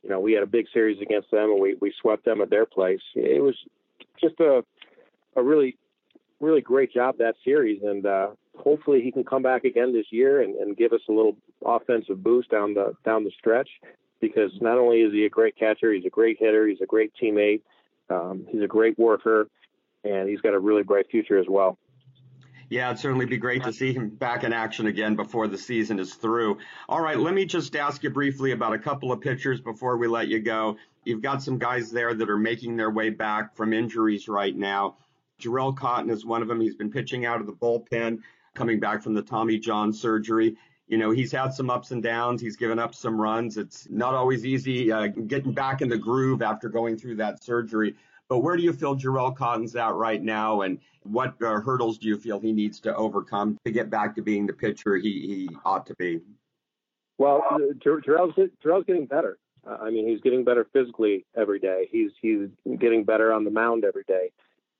you 0.03 0.11
know, 0.11 0.21
we 0.21 0.33
had 0.33 0.43
a 0.43 0.47
big 0.47 0.67
series 0.73 1.01
against 1.01 1.31
them 1.31 1.51
and 1.51 1.61
we, 1.61 1.77
we 1.81 1.93
swept 2.01 2.25
them 2.25 2.41
at 2.41 2.51
their 2.51 2.67
place. 2.67 3.01
It 3.15 3.43
was 3.43 3.57
just 4.21 4.39
a, 4.41 4.65
a 5.37 5.43
really, 5.43 5.77
really 6.41 6.61
great 6.61 6.93
job 6.93 7.19
that 7.19 7.37
series. 7.45 7.83
And, 7.83 8.05
uh, 8.05 8.29
hopefully 8.59 9.03
he 9.03 9.13
can 9.13 9.25
come 9.25 9.43
back 9.43 9.65
again 9.65 9.93
this 9.93 10.07
year 10.11 10.41
and, 10.41 10.55
and 10.57 10.77
give 10.77 10.93
us 10.93 11.01
a 11.09 11.13
little 11.13 11.37
offensive 11.65 12.23
boost 12.23 12.51
down 12.51 12.75
the 12.75 12.95
down 13.05 13.25
the 13.25 13.33
stretch. 13.39 13.69
Because 14.21 14.51
not 14.63 14.79
only 14.79 15.03
is 15.03 15.13
he 15.13 15.27
a 15.27 15.29
great 15.29 15.57
catcher, 15.59 15.93
he's 15.93 16.07
a 16.07 16.11
great 16.11 16.39
hitter, 16.41 16.67
he's 16.67 16.81
a 16.81 16.87
great 16.87 17.13
teammate, 17.23 17.61
um, 18.09 18.47
he's 18.49 18.63
a 18.63 18.67
great 18.67 18.99
worker, 18.99 19.47
and 20.05 20.27
he's 20.27 20.41
got 20.41 20.55
a 20.55 20.59
really 20.59 20.83
bright 20.83 21.07
future 21.11 21.39
as 21.39 21.45
well. 21.49 21.79
Yeah, 22.69 22.89
it'd 22.89 22.99
certainly 22.99 23.27
be 23.27 23.37
great 23.37 23.63
to 23.63 23.73
see 23.73 23.93
him 23.93 24.09
back 24.09 24.43
in 24.43 24.53
action 24.53 24.87
again 24.87 25.15
before 25.15 25.47
the 25.47 25.59
season 25.59 26.01
is 26.01 26.15
through. 26.15 26.59
All 26.89 27.01
right, 27.01 27.17
let 27.17 27.33
me 27.33 27.45
just 27.45 27.77
ask 27.77 28.03
you 28.03 28.11
briefly 28.11 28.51
about 28.51 28.73
a 28.73 28.79
couple 28.79 29.13
of 29.13 29.21
pitchers 29.21 29.61
before 29.61 29.97
we 29.99 30.09
let 30.09 30.29
you 30.29 30.41
go. 30.41 30.77
You've 31.05 31.23
got 31.23 31.43
some 31.43 31.59
guys 31.59 31.93
there 31.93 32.13
that 32.13 32.29
are 32.29 32.39
making 32.39 32.77
their 32.77 32.91
way 32.91 33.11
back 33.11 33.55
from 33.55 33.73
injuries 33.73 34.27
right 34.27 34.57
now. 34.57 34.97
Jharel 35.41 35.77
Cotton 35.77 36.11
is 36.11 36.25
one 36.25 36.43
of 36.43 36.49
them. 36.49 36.61
He's 36.61 36.75
been 36.75 36.91
pitching 36.91 37.25
out 37.25 37.41
of 37.41 37.47
the 37.47 37.53
bullpen, 37.53 38.19
coming 38.55 38.81
back 38.81 39.03
from 39.03 39.15
the 39.15 39.23
Tommy 39.23 39.59
John 39.59 39.93
surgery. 39.93 40.57
You 40.89 40.99
know, 40.99 41.11
he's 41.11 41.33
had 41.33 41.53
some 41.53 41.69
ups 41.69 41.91
and 41.91 42.03
downs. 42.03 42.41
He's 42.41 42.57
given 42.57 42.79
up 42.79 42.95
some 42.95 43.21
runs. 43.21 43.57
It's 43.57 43.89
not 43.91 44.15
always 44.15 44.45
easy 44.47 44.93
uh, 44.93 45.09
getting 45.09 45.53
back 45.53 45.83
in 45.83 45.89
the 45.89 45.99
groove 45.99 46.43
after 46.43 46.69
going 46.69 46.97
through 46.97 47.17
that 47.17 47.43
surgery. 47.43 47.97
But 48.29 48.39
where 48.39 48.57
do 48.57 48.63
you 48.63 48.73
feel 48.73 48.97
Jharel 48.97 49.37
Cotton's 49.37 49.77
at 49.77 49.95
right 49.95 50.23
now, 50.23 50.63
and 50.63 50.79
what 51.05 51.41
uh, 51.43 51.61
hurdles 51.61 51.99
do 51.99 52.09
you 52.09 52.19
feel 52.19 52.41
he 52.41 52.53
needs 52.53 52.81
to 52.81 52.95
overcome 52.95 53.57
to 53.65 53.71
get 53.71 53.89
back 53.89 54.17
to 54.17 54.23
being 54.23 54.47
the 54.47 54.53
pitcher 54.53 54.97
he, 54.97 55.49
he 55.49 55.57
ought 55.65 55.87
to 55.87 55.95
be? 55.95 56.21
Well, 57.19 57.43
Jharel's, 57.85 58.35
Jharel's 58.65 58.85
getting 58.87 59.07
better. 59.07 59.39
Uh, 59.67 59.79
I 59.81 59.91
mean, 59.91 60.09
he's 60.09 60.21
getting 60.21 60.45
better 60.45 60.67
physically 60.73 61.25
every 61.37 61.59
day. 61.59 61.89
He's 61.91 62.11
he's 62.21 62.49
getting 62.79 63.05
better 63.05 63.33
on 63.33 63.45
the 63.45 63.51
mound 63.51 63.85
every 63.85 64.05
day, 64.07 64.31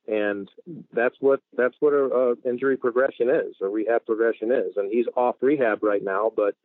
and 0.07 0.49
that's 0.93 1.15
what 1.19 1.41
that's 1.55 1.75
what 1.79 1.93
a, 1.93 2.05
a 2.05 2.49
injury 2.49 2.77
progression 2.77 3.29
is, 3.29 3.55
a 3.61 3.67
rehab 3.67 4.05
progression 4.05 4.51
is. 4.51 4.77
And 4.77 4.91
he's 4.91 5.05
off 5.15 5.35
rehab 5.41 5.83
right 5.83 6.03
now, 6.03 6.31
but 6.35 6.55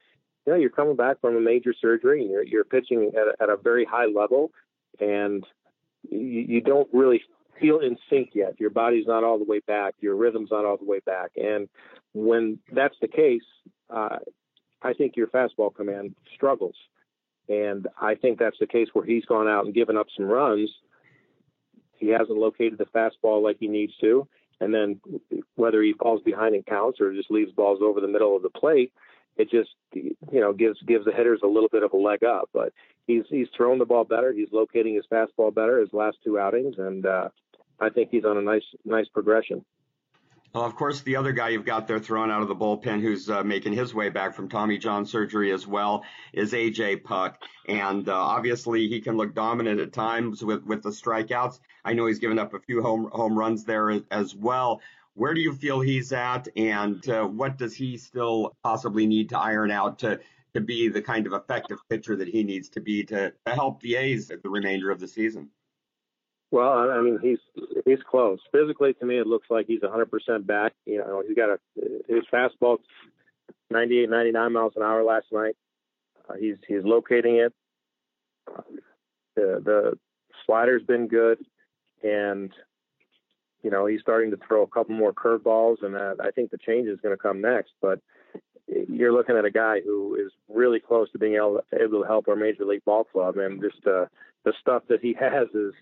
you 0.46 0.52
know, 0.52 0.58
you're 0.58 0.70
coming 0.70 0.96
back 0.96 1.20
from 1.20 1.36
a 1.36 1.40
major 1.40 1.74
surgery 1.78 2.22
and 2.22 2.30
you're 2.30 2.44
you're 2.44 2.64
pitching 2.64 3.12
at 3.14 3.28
a, 3.28 3.42
at 3.42 3.48
a 3.48 3.56
very 3.56 3.84
high 3.84 4.06
level, 4.06 4.50
and 5.00 5.44
you, 6.08 6.44
you 6.48 6.60
don't 6.60 6.88
really 6.92 7.22
feel 7.60 7.78
in 7.78 7.96
sync 8.10 8.30
yet. 8.34 8.58
Your 8.58 8.70
body's 8.70 9.06
not 9.06 9.24
all 9.24 9.38
the 9.38 9.44
way 9.44 9.60
back. 9.60 9.94
Your 10.00 10.16
rhythm's 10.16 10.50
not 10.50 10.64
all 10.64 10.76
the 10.76 10.84
way 10.84 11.00
back. 11.04 11.30
And 11.36 11.68
when 12.12 12.58
that's 12.72 12.96
the 13.00 13.08
case, 13.08 13.42
uh, 13.90 14.18
I 14.82 14.92
think 14.94 15.16
your 15.16 15.28
fastball 15.28 15.74
command 15.74 16.14
struggles. 16.34 16.74
And 17.48 17.86
I 18.00 18.14
think 18.14 18.38
that's 18.38 18.58
the 18.58 18.66
case 18.66 18.88
where 18.92 19.04
he's 19.04 19.24
gone 19.24 19.48
out 19.48 19.64
and 19.64 19.74
given 19.74 19.96
up 19.96 20.06
some 20.16 20.26
runs. 20.26 20.70
He 22.02 22.08
hasn't 22.08 22.36
located 22.36 22.78
the 22.78 22.86
fastball 22.86 23.42
like 23.42 23.58
he 23.60 23.68
needs 23.68 23.92
to. 24.00 24.26
And 24.60 24.74
then 24.74 25.00
whether 25.54 25.80
he 25.80 25.92
falls 25.92 26.20
behind 26.22 26.56
in 26.56 26.64
counts 26.64 27.00
or 27.00 27.14
just 27.14 27.30
leaves 27.30 27.52
balls 27.52 27.78
over 27.80 28.00
the 28.00 28.08
middle 28.08 28.34
of 28.34 28.42
the 28.42 28.50
plate, 28.50 28.92
it 29.36 29.48
just 29.50 29.70
you 29.94 30.16
know 30.32 30.52
gives 30.52 30.82
gives 30.82 31.04
the 31.04 31.12
hitters 31.12 31.40
a 31.44 31.46
little 31.46 31.68
bit 31.70 31.84
of 31.84 31.92
a 31.92 31.96
leg 31.96 32.24
up. 32.24 32.50
But 32.52 32.72
he's 33.06 33.22
he's 33.28 33.46
thrown 33.56 33.78
the 33.78 33.84
ball 33.84 34.04
better. 34.04 34.32
He's 34.32 34.52
locating 34.52 34.94
his 34.94 35.06
fastball 35.10 35.54
better 35.54 35.78
his 35.78 35.92
last 35.92 36.18
two 36.24 36.40
outings, 36.40 36.74
and 36.76 37.06
uh, 37.06 37.28
I 37.80 37.88
think 37.90 38.10
he's 38.10 38.24
on 38.24 38.36
a 38.36 38.42
nice 38.42 38.66
nice 38.84 39.06
progression. 39.08 39.64
Well, 40.54 40.64
of 40.64 40.76
course, 40.76 41.00
the 41.00 41.16
other 41.16 41.32
guy 41.32 41.48
you've 41.50 41.64
got 41.64 41.86
there 41.86 41.98
thrown 41.98 42.30
out 42.30 42.42
of 42.42 42.48
the 42.48 42.54
bullpen 42.54 43.00
who's 43.00 43.30
uh, 43.30 43.42
making 43.42 43.72
his 43.72 43.94
way 43.94 44.10
back 44.10 44.34
from 44.34 44.50
Tommy 44.50 44.76
John 44.76 45.06
surgery 45.06 45.50
as 45.50 45.66
well 45.66 46.04
is 46.34 46.52
AJ 46.52 47.04
Puk. 47.04 47.38
And 47.66 48.06
uh, 48.06 48.14
obviously, 48.14 48.86
he 48.86 49.00
can 49.00 49.16
look 49.16 49.34
dominant 49.34 49.80
at 49.80 49.94
times 49.94 50.44
with, 50.44 50.62
with 50.64 50.82
the 50.82 50.90
strikeouts. 50.90 51.58
I 51.84 51.92
know 51.94 52.06
he's 52.06 52.18
given 52.18 52.38
up 52.38 52.54
a 52.54 52.60
few 52.60 52.82
home, 52.82 53.10
home 53.12 53.36
runs 53.36 53.64
there 53.64 53.90
as 54.10 54.34
well. 54.34 54.80
Where 55.14 55.34
do 55.34 55.40
you 55.40 55.52
feel 55.52 55.80
he's 55.80 56.12
at, 56.12 56.48
and 56.56 57.06
uh, 57.08 57.26
what 57.26 57.58
does 57.58 57.74
he 57.74 57.98
still 57.98 58.56
possibly 58.62 59.06
need 59.06 59.28
to 59.30 59.38
iron 59.38 59.70
out 59.70 59.98
to 60.00 60.20
to 60.54 60.60
be 60.60 60.88
the 60.88 61.02
kind 61.02 61.26
of 61.26 61.32
effective 61.32 61.78
pitcher 61.88 62.16
that 62.16 62.28
he 62.28 62.42
needs 62.44 62.68
to 62.70 62.80
be 62.80 63.04
to, 63.04 63.32
to 63.46 63.54
help 63.54 63.80
the 63.80 63.96
A's 63.96 64.28
the 64.28 64.38
remainder 64.44 64.90
of 64.90 65.00
the 65.00 65.08
season? 65.08 65.50
Well, 66.50 66.90
I 66.90 67.00
mean, 67.00 67.18
he's 67.22 67.38
he's 67.86 68.02
close. 68.08 68.38
Physically, 68.52 68.92
to 68.94 69.06
me, 69.06 69.18
it 69.18 69.26
looks 69.26 69.48
like 69.50 69.66
he's 69.66 69.80
100% 69.80 70.46
back. 70.46 70.72
You 70.84 70.98
know, 70.98 71.22
he's 71.26 71.36
got 71.36 71.48
a 71.48 71.58
his 72.08 72.24
fastball 72.32 72.78
98, 73.70 74.10
99 74.10 74.52
miles 74.52 74.74
an 74.76 74.82
hour 74.82 75.02
last 75.02 75.26
night. 75.32 75.56
Uh, 76.28 76.34
he's 76.34 76.56
he's 76.68 76.84
locating 76.84 77.36
it. 77.36 77.52
the 79.34 79.62
the 79.64 79.98
slider's 80.44 80.82
been 80.82 81.08
good, 81.08 81.38
and 82.02 82.52
you 83.62 83.70
know 83.70 83.86
he's 83.86 84.00
starting 84.00 84.30
to 84.30 84.38
throw 84.46 84.62
a 84.62 84.66
couple 84.66 84.94
more 84.94 85.12
curveballs, 85.12 85.82
and 85.82 85.96
uh, 85.96 86.14
I 86.20 86.30
think 86.30 86.50
the 86.50 86.58
change 86.58 86.88
is 86.88 87.00
going 87.00 87.16
to 87.16 87.22
come 87.22 87.40
next. 87.40 87.72
But 87.80 88.00
you're 88.88 89.12
looking 89.12 89.36
at 89.36 89.44
a 89.44 89.50
guy 89.50 89.80
who 89.80 90.16
is 90.16 90.32
really 90.48 90.80
close 90.80 91.10
to 91.12 91.18
being 91.18 91.34
able, 91.34 91.60
able 91.72 92.02
to 92.02 92.06
help 92.06 92.28
our 92.28 92.36
major 92.36 92.64
league 92.64 92.84
ball 92.84 93.04
club, 93.04 93.36
and 93.36 93.60
just 93.60 93.86
uh, 93.86 94.06
the 94.44 94.52
stuff 94.60 94.82
that 94.88 95.00
he 95.00 95.14
has 95.20 95.48
is 95.54 95.72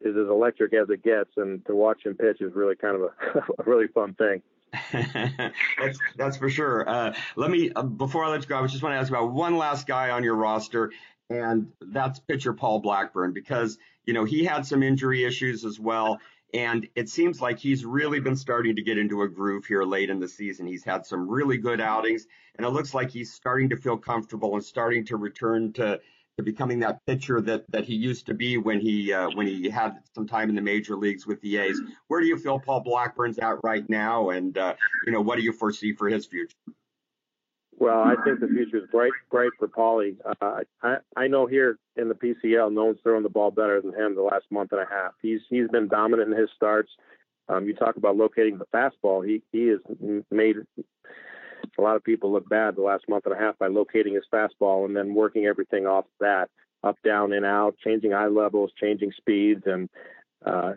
is 0.00 0.16
as 0.16 0.28
electric 0.28 0.74
as 0.74 0.90
it 0.90 1.02
gets, 1.02 1.30
and 1.36 1.64
to 1.66 1.74
watch 1.74 2.04
him 2.04 2.14
pitch 2.14 2.40
is 2.40 2.52
really 2.54 2.74
kind 2.74 2.96
of 2.96 3.02
a, 3.02 3.38
a 3.62 3.64
really 3.64 3.86
fun 3.88 4.14
thing. 4.14 4.42
that's 4.92 5.98
that's 6.16 6.36
for 6.36 6.48
sure. 6.48 6.88
Uh, 6.88 7.14
let 7.36 7.50
me 7.50 7.70
uh, 7.74 7.82
before 7.82 8.24
I 8.24 8.28
let 8.30 8.42
you 8.42 8.48
go, 8.48 8.62
I 8.62 8.66
just 8.66 8.82
want 8.82 8.94
to 8.94 8.98
ask 8.98 9.10
about 9.10 9.32
one 9.32 9.56
last 9.56 9.86
guy 9.86 10.10
on 10.10 10.24
your 10.24 10.34
roster, 10.34 10.92
and 11.28 11.68
that's 11.80 12.18
pitcher 12.20 12.52
Paul 12.52 12.80
Blackburn 12.80 13.32
because 13.32 13.78
you 14.06 14.14
know 14.14 14.24
he 14.24 14.44
had 14.44 14.66
some 14.66 14.82
injury 14.82 15.24
issues 15.24 15.64
as 15.64 15.78
well. 15.78 16.18
And 16.54 16.86
it 16.94 17.08
seems 17.08 17.40
like 17.40 17.58
he's 17.58 17.84
really 17.84 18.20
been 18.20 18.36
starting 18.36 18.76
to 18.76 18.82
get 18.82 18.98
into 18.98 19.22
a 19.22 19.28
groove 19.28 19.64
here 19.64 19.84
late 19.84 20.10
in 20.10 20.20
the 20.20 20.28
season. 20.28 20.66
He's 20.66 20.84
had 20.84 21.06
some 21.06 21.26
really 21.26 21.56
good 21.56 21.80
outings, 21.80 22.26
and 22.56 22.66
it 22.66 22.70
looks 22.70 22.92
like 22.92 23.10
he's 23.10 23.32
starting 23.32 23.70
to 23.70 23.76
feel 23.76 23.96
comfortable 23.96 24.54
and 24.54 24.62
starting 24.62 25.06
to 25.06 25.16
return 25.16 25.72
to, 25.74 25.98
to 26.36 26.42
becoming 26.42 26.80
that 26.80 26.98
pitcher 27.06 27.40
that, 27.40 27.64
that 27.70 27.86
he 27.86 27.94
used 27.94 28.26
to 28.26 28.34
be 28.34 28.58
when 28.58 28.80
he 28.80 29.14
uh, 29.14 29.30
when 29.30 29.46
he 29.46 29.70
had 29.70 29.98
some 30.14 30.26
time 30.26 30.50
in 30.50 30.54
the 30.54 30.60
major 30.60 30.94
leagues 30.94 31.26
with 31.26 31.40
the 31.40 31.56
A's. 31.56 31.80
Where 32.08 32.20
do 32.20 32.26
you 32.26 32.36
feel 32.36 32.60
Paul 32.60 32.80
Blackburn's 32.80 33.38
at 33.38 33.56
right 33.64 33.88
now, 33.88 34.28
and 34.28 34.56
uh, 34.58 34.74
you 35.06 35.12
know 35.12 35.22
what 35.22 35.36
do 35.36 35.42
you 35.42 35.52
foresee 35.52 35.94
for 35.94 36.10
his 36.10 36.26
future? 36.26 36.54
Well, 37.78 38.00
I 38.00 38.14
think 38.24 38.40
the 38.40 38.48
future 38.48 38.76
is 38.78 38.90
bright, 38.90 39.12
bright 39.30 39.50
for 39.58 39.66
Paulie. 39.66 40.16
Uh, 40.24 40.60
I, 40.82 40.96
I 41.16 41.26
know 41.26 41.46
here 41.46 41.78
in 41.96 42.08
the 42.08 42.14
PCL, 42.14 42.72
no 42.72 42.84
one's 42.86 42.98
throwing 43.02 43.22
the 43.22 43.28
ball 43.28 43.50
better 43.50 43.80
than 43.80 43.94
him 43.94 44.14
the 44.14 44.22
last 44.22 44.44
month 44.50 44.72
and 44.72 44.80
a 44.80 44.86
half. 44.88 45.12
He's 45.20 45.40
he's 45.48 45.68
been 45.68 45.88
dominant 45.88 46.32
in 46.32 46.38
his 46.38 46.50
starts. 46.54 46.90
Um, 47.48 47.66
you 47.66 47.74
talk 47.74 47.96
about 47.96 48.16
locating 48.16 48.58
the 48.58 48.66
fastball. 48.66 49.26
He 49.26 49.42
he 49.52 49.68
has 49.68 49.80
made 50.30 50.56
a 51.78 51.82
lot 51.82 51.96
of 51.96 52.04
people 52.04 52.32
look 52.32 52.48
bad 52.48 52.76
the 52.76 52.82
last 52.82 53.08
month 53.08 53.26
and 53.26 53.34
a 53.34 53.38
half 53.38 53.58
by 53.58 53.68
locating 53.68 54.14
his 54.14 54.24
fastball 54.32 54.84
and 54.84 54.96
then 54.96 55.14
working 55.14 55.46
everything 55.46 55.86
off 55.86 56.04
that 56.20 56.50
up, 56.84 56.98
down, 57.04 57.32
and 57.32 57.46
out, 57.46 57.76
changing 57.82 58.12
eye 58.12 58.26
levels, 58.26 58.72
changing 58.80 59.12
speeds, 59.16 59.62
and 59.66 59.88
uh, 60.44 60.72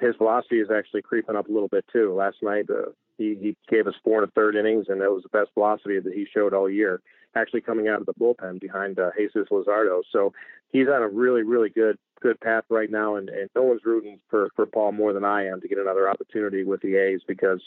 his 0.00 0.14
velocity 0.16 0.60
is 0.60 0.68
actually 0.70 1.02
creeping 1.02 1.36
up 1.36 1.48
a 1.48 1.52
little 1.52 1.68
bit 1.68 1.84
too. 1.92 2.14
Last 2.14 2.36
night, 2.42 2.66
uh, 2.70 2.90
he, 3.18 3.36
he 3.40 3.56
gave 3.68 3.86
us 3.86 3.94
four 4.04 4.22
and 4.22 4.28
a 4.28 4.32
third 4.32 4.56
innings, 4.56 4.86
and 4.88 5.00
that 5.00 5.10
was 5.10 5.22
the 5.22 5.28
best 5.28 5.50
velocity 5.54 5.98
that 5.98 6.12
he 6.12 6.26
showed 6.32 6.54
all 6.54 6.70
year. 6.70 7.00
Actually, 7.34 7.60
coming 7.60 7.88
out 7.88 8.00
of 8.00 8.06
the 8.06 8.14
bullpen 8.14 8.60
behind 8.60 8.98
uh, 8.98 9.10
Jesus 9.16 9.48
Luzardo, 9.50 10.02
so 10.10 10.32
he's 10.70 10.88
on 10.88 11.02
a 11.02 11.08
really, 11.08 11.42
really 11.42 11.68
good 11.68 11.98
good 12.20 12.40
path 12.40 12.64
right 12.70 12.90
now, 12.90 13.16
and, 13.16 13.28
and 13.28 13.50
no 13.54 13.62
one's 13.62 13.84
rooting 13.84 14.18
for 14.30 14.48
for 14.56 14.66
Paul 14.66 14.92
more 14.92 15.12
than 15.12 15.24
I 15.24 15.46
am 15.46 15.60
to 15.60 15.68
get 15.68 15.78
another 15.78 16.08
opportunity 16.08 16.64
with 16.64 16.80
the 16.80 16.96
A's 16.96 17.20
because 17.26 17.60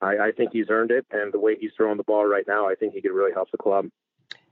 I, 0.00 0.18
I 0.18 0.30
think 0.36 0.50
he's 0.52 0.70
earned 0.70 0.92
it, 0.92 1.06
and 1.10 1.32
the 1.32 1.40
way 1.40 1.56
he's 1.58 1.72
throwing 1.76 1.96
the 1.96 2.04
ball 2.04 2.26
right 2.26 2.46
now, 2.46 2.68
I 2.68 2.74
think 2.74 2.94
he 2.94 3.02
could 3.02 3.12
really 3.12 3.32
help 3.32 3.50
the 3.50 3.58
club. 3.58 3.86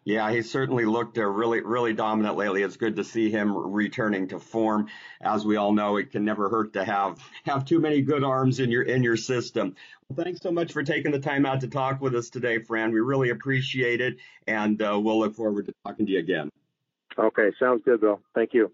Yeah, 0.07 0.31
he 0.31 0.43
certainly 0.43 0.85
looked 0.85 1.19
uh, 1.19 1.27
really, 1.27 1.63
really 1.63 1.93
dominant 1.93 2.37
lately. 2.37 2.63
It's 2.63 2.77
good 2.77 2.95
to 2.95 3.03
see 3.03 3.29
him 3.29 3.57
returning 3.57 4.29
to 4.29 4.39
form. 4.39 4.87
As 5.21 5.45
we 5.45 5.57
all 5.57 5.73
know, 5.73 5.97
it 5.97 6.13
can 6.13 6.25
never 6.25 6.49
hurt 6.49 6.75
to 6.75 6.85
have 6.85 7.19
have 7.45 7.65
too 7.65 7.81
many 7.81 8.03
good 8.03 8.23
arms 8.23 8.61
in 8.61 8.71
your 8.71 8.83
in 8.83 9.03
your 9.03 9.17
system. 9.17 9.75
Well, 10.09 10.25
thanks 10.25 10.39
so 10.41 10.53
much 10.53 10.73
for 10.73 10.85
taking 10.85 11.11
the 11.11 11.19
time 11.19 11.45
out 11.45 11.63
to 11.63 11.69
talk 11.69 12.01
with 12.01 12.15
us 12.15 12.31
today, 12.31 12.61
Fran. 12.61 12.93
We 12.93 13.01
really 13.01 13.31
appreciate 13.31 14.01
it, 14.01 14.19
and 14.47 14.81
uh, 14.81 14.97
we'll 15.03 15.19
look 15.19 15.35
forward 15.35 15.67
to 15.67 15.75
talking 15.85 16.07
to 16.07 16.13
you 16.13 16.21
again. 16.21 16.51
Okay, 17.19 17.51
sounds 17.59 17.83
good, 17.85 18.01
Bill. 18.01 18.21
Thank 18.33 18.55
you. 18.55 18.71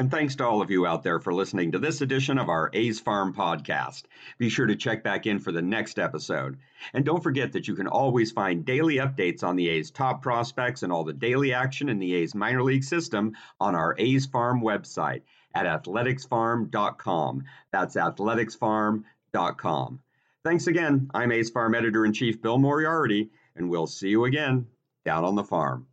And 0.00 0.10
thanks 0.10 0.34
to 0.36 0.46
all 0.46 0.62
of 0.62 0.70
you 0.70 0.86
out 0.86 1.02
there 1.02 1.20
for 1.20 1.34
listening 1.34 1.72
to 1.72 1.78
this 1.78 2.00
edition 2.00 2.38
of 2.38 2.48
our 2.48 2.70
A's 2.72 2.98
Farm 2.98 3.34
podcast. 3.34 4.04
Be 4.38 4.48
sure 4.48 4.64
to 4.64 4.74
check 4.74 5.04
back 5.04 5.26
in 5.26 5.40
for 5.40 5.52
the 5.52 5.60
next 5.60 5.98
episode. 5.98 6.56
And 6.94 7.04
don't 7.04 7.22
forget 7.22 7.52
that 7.52 7.68
you 7.68 7.74
can 7.74 7.86
always 7.86 8.32
find 8.32 8.64
daily 8.64 8.94
updates 8.94 9.44
on 9.44 9.56
the 9.56 9.68
A's 9.68 9.90
top 9.90 10.22
prospects 10.22 10.82
and 10.82 10.90
all 10.90 11.04
the 11.04 11.12
daily 11.12 11.52
action 11.52 11.90
in 11.90 11.98
the 11.98 12.14
A's 12.14 12.34
minor 12.34 12.62
league 12.62 12.84
system 12.84 13.36
on 13.60 13.74
our 13.74 13.94
A's 13.98 14.24
Farm 14.24 14.62
website 14.62 15.20
at 15.54 15.66
athleticsfarm.com. 15.66 17.44
That's 17.70 17.96
athleticsfarm.com. 17.96 20.00
Thanks 20.42 20.66
again. 20.66 21.10
I'm 21.12 21.30
A's 21.30 21.50
Farm 21.50 21.74
Editor 21.74 22.06
in 22.06 22.14
Chief 22.14 22.40
Bill 22.40 22.56
Moriarty, 22.56 23.28
and 23.54 23.68
we'll 23.68 23.86
see 23.86 24.08
you 24.08 24.24
again 24.24 24.66
down 25.04 25.26
on 25.26 25.34
the 25.34 25.44
farm. 25.44 25.88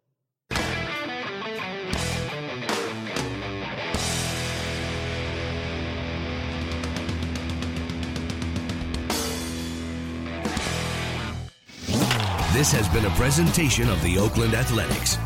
This 12.57 12.71
has 12.71 12.89
been 12.89 13.05
a 13.05 13.11
presentation 13.11 13.87
of 13.87 14.01
the 14.01 14.17
Oakland 14.17 14.55
Athletics. 14.55 15.19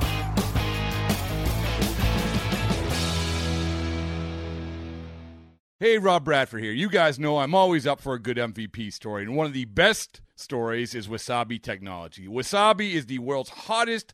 Hey, 5.80 5.98
Rob 5.98 6.26
Bradford 6.26 6.62
here. 6.62 6.74
You 6.74 6.90
guys 6.90 7.20
know 7.20 7.38
I'm 7.38 7.56
always 7.56 7.88
up 7.88 8.02
for 8.02 8.16
a 8.16 8.20
good 8.20 8.36
MVP 8.36 8.92
story, 8.92 9.24
and 9.24 9.38
one 9.38 9.46
of 9.46 9.54
the 9.54 9.64
best 9.64 10.20
stories 10.36 10.94
is 10.94 11.08
Wasabi 11.08 11.64
Technology. 11.64 12.28
Wasabi 12.28 12.92
is 12.92 13.06
the 13.06 13.20
world's 13.20 13.52
hottest 13.52 14.14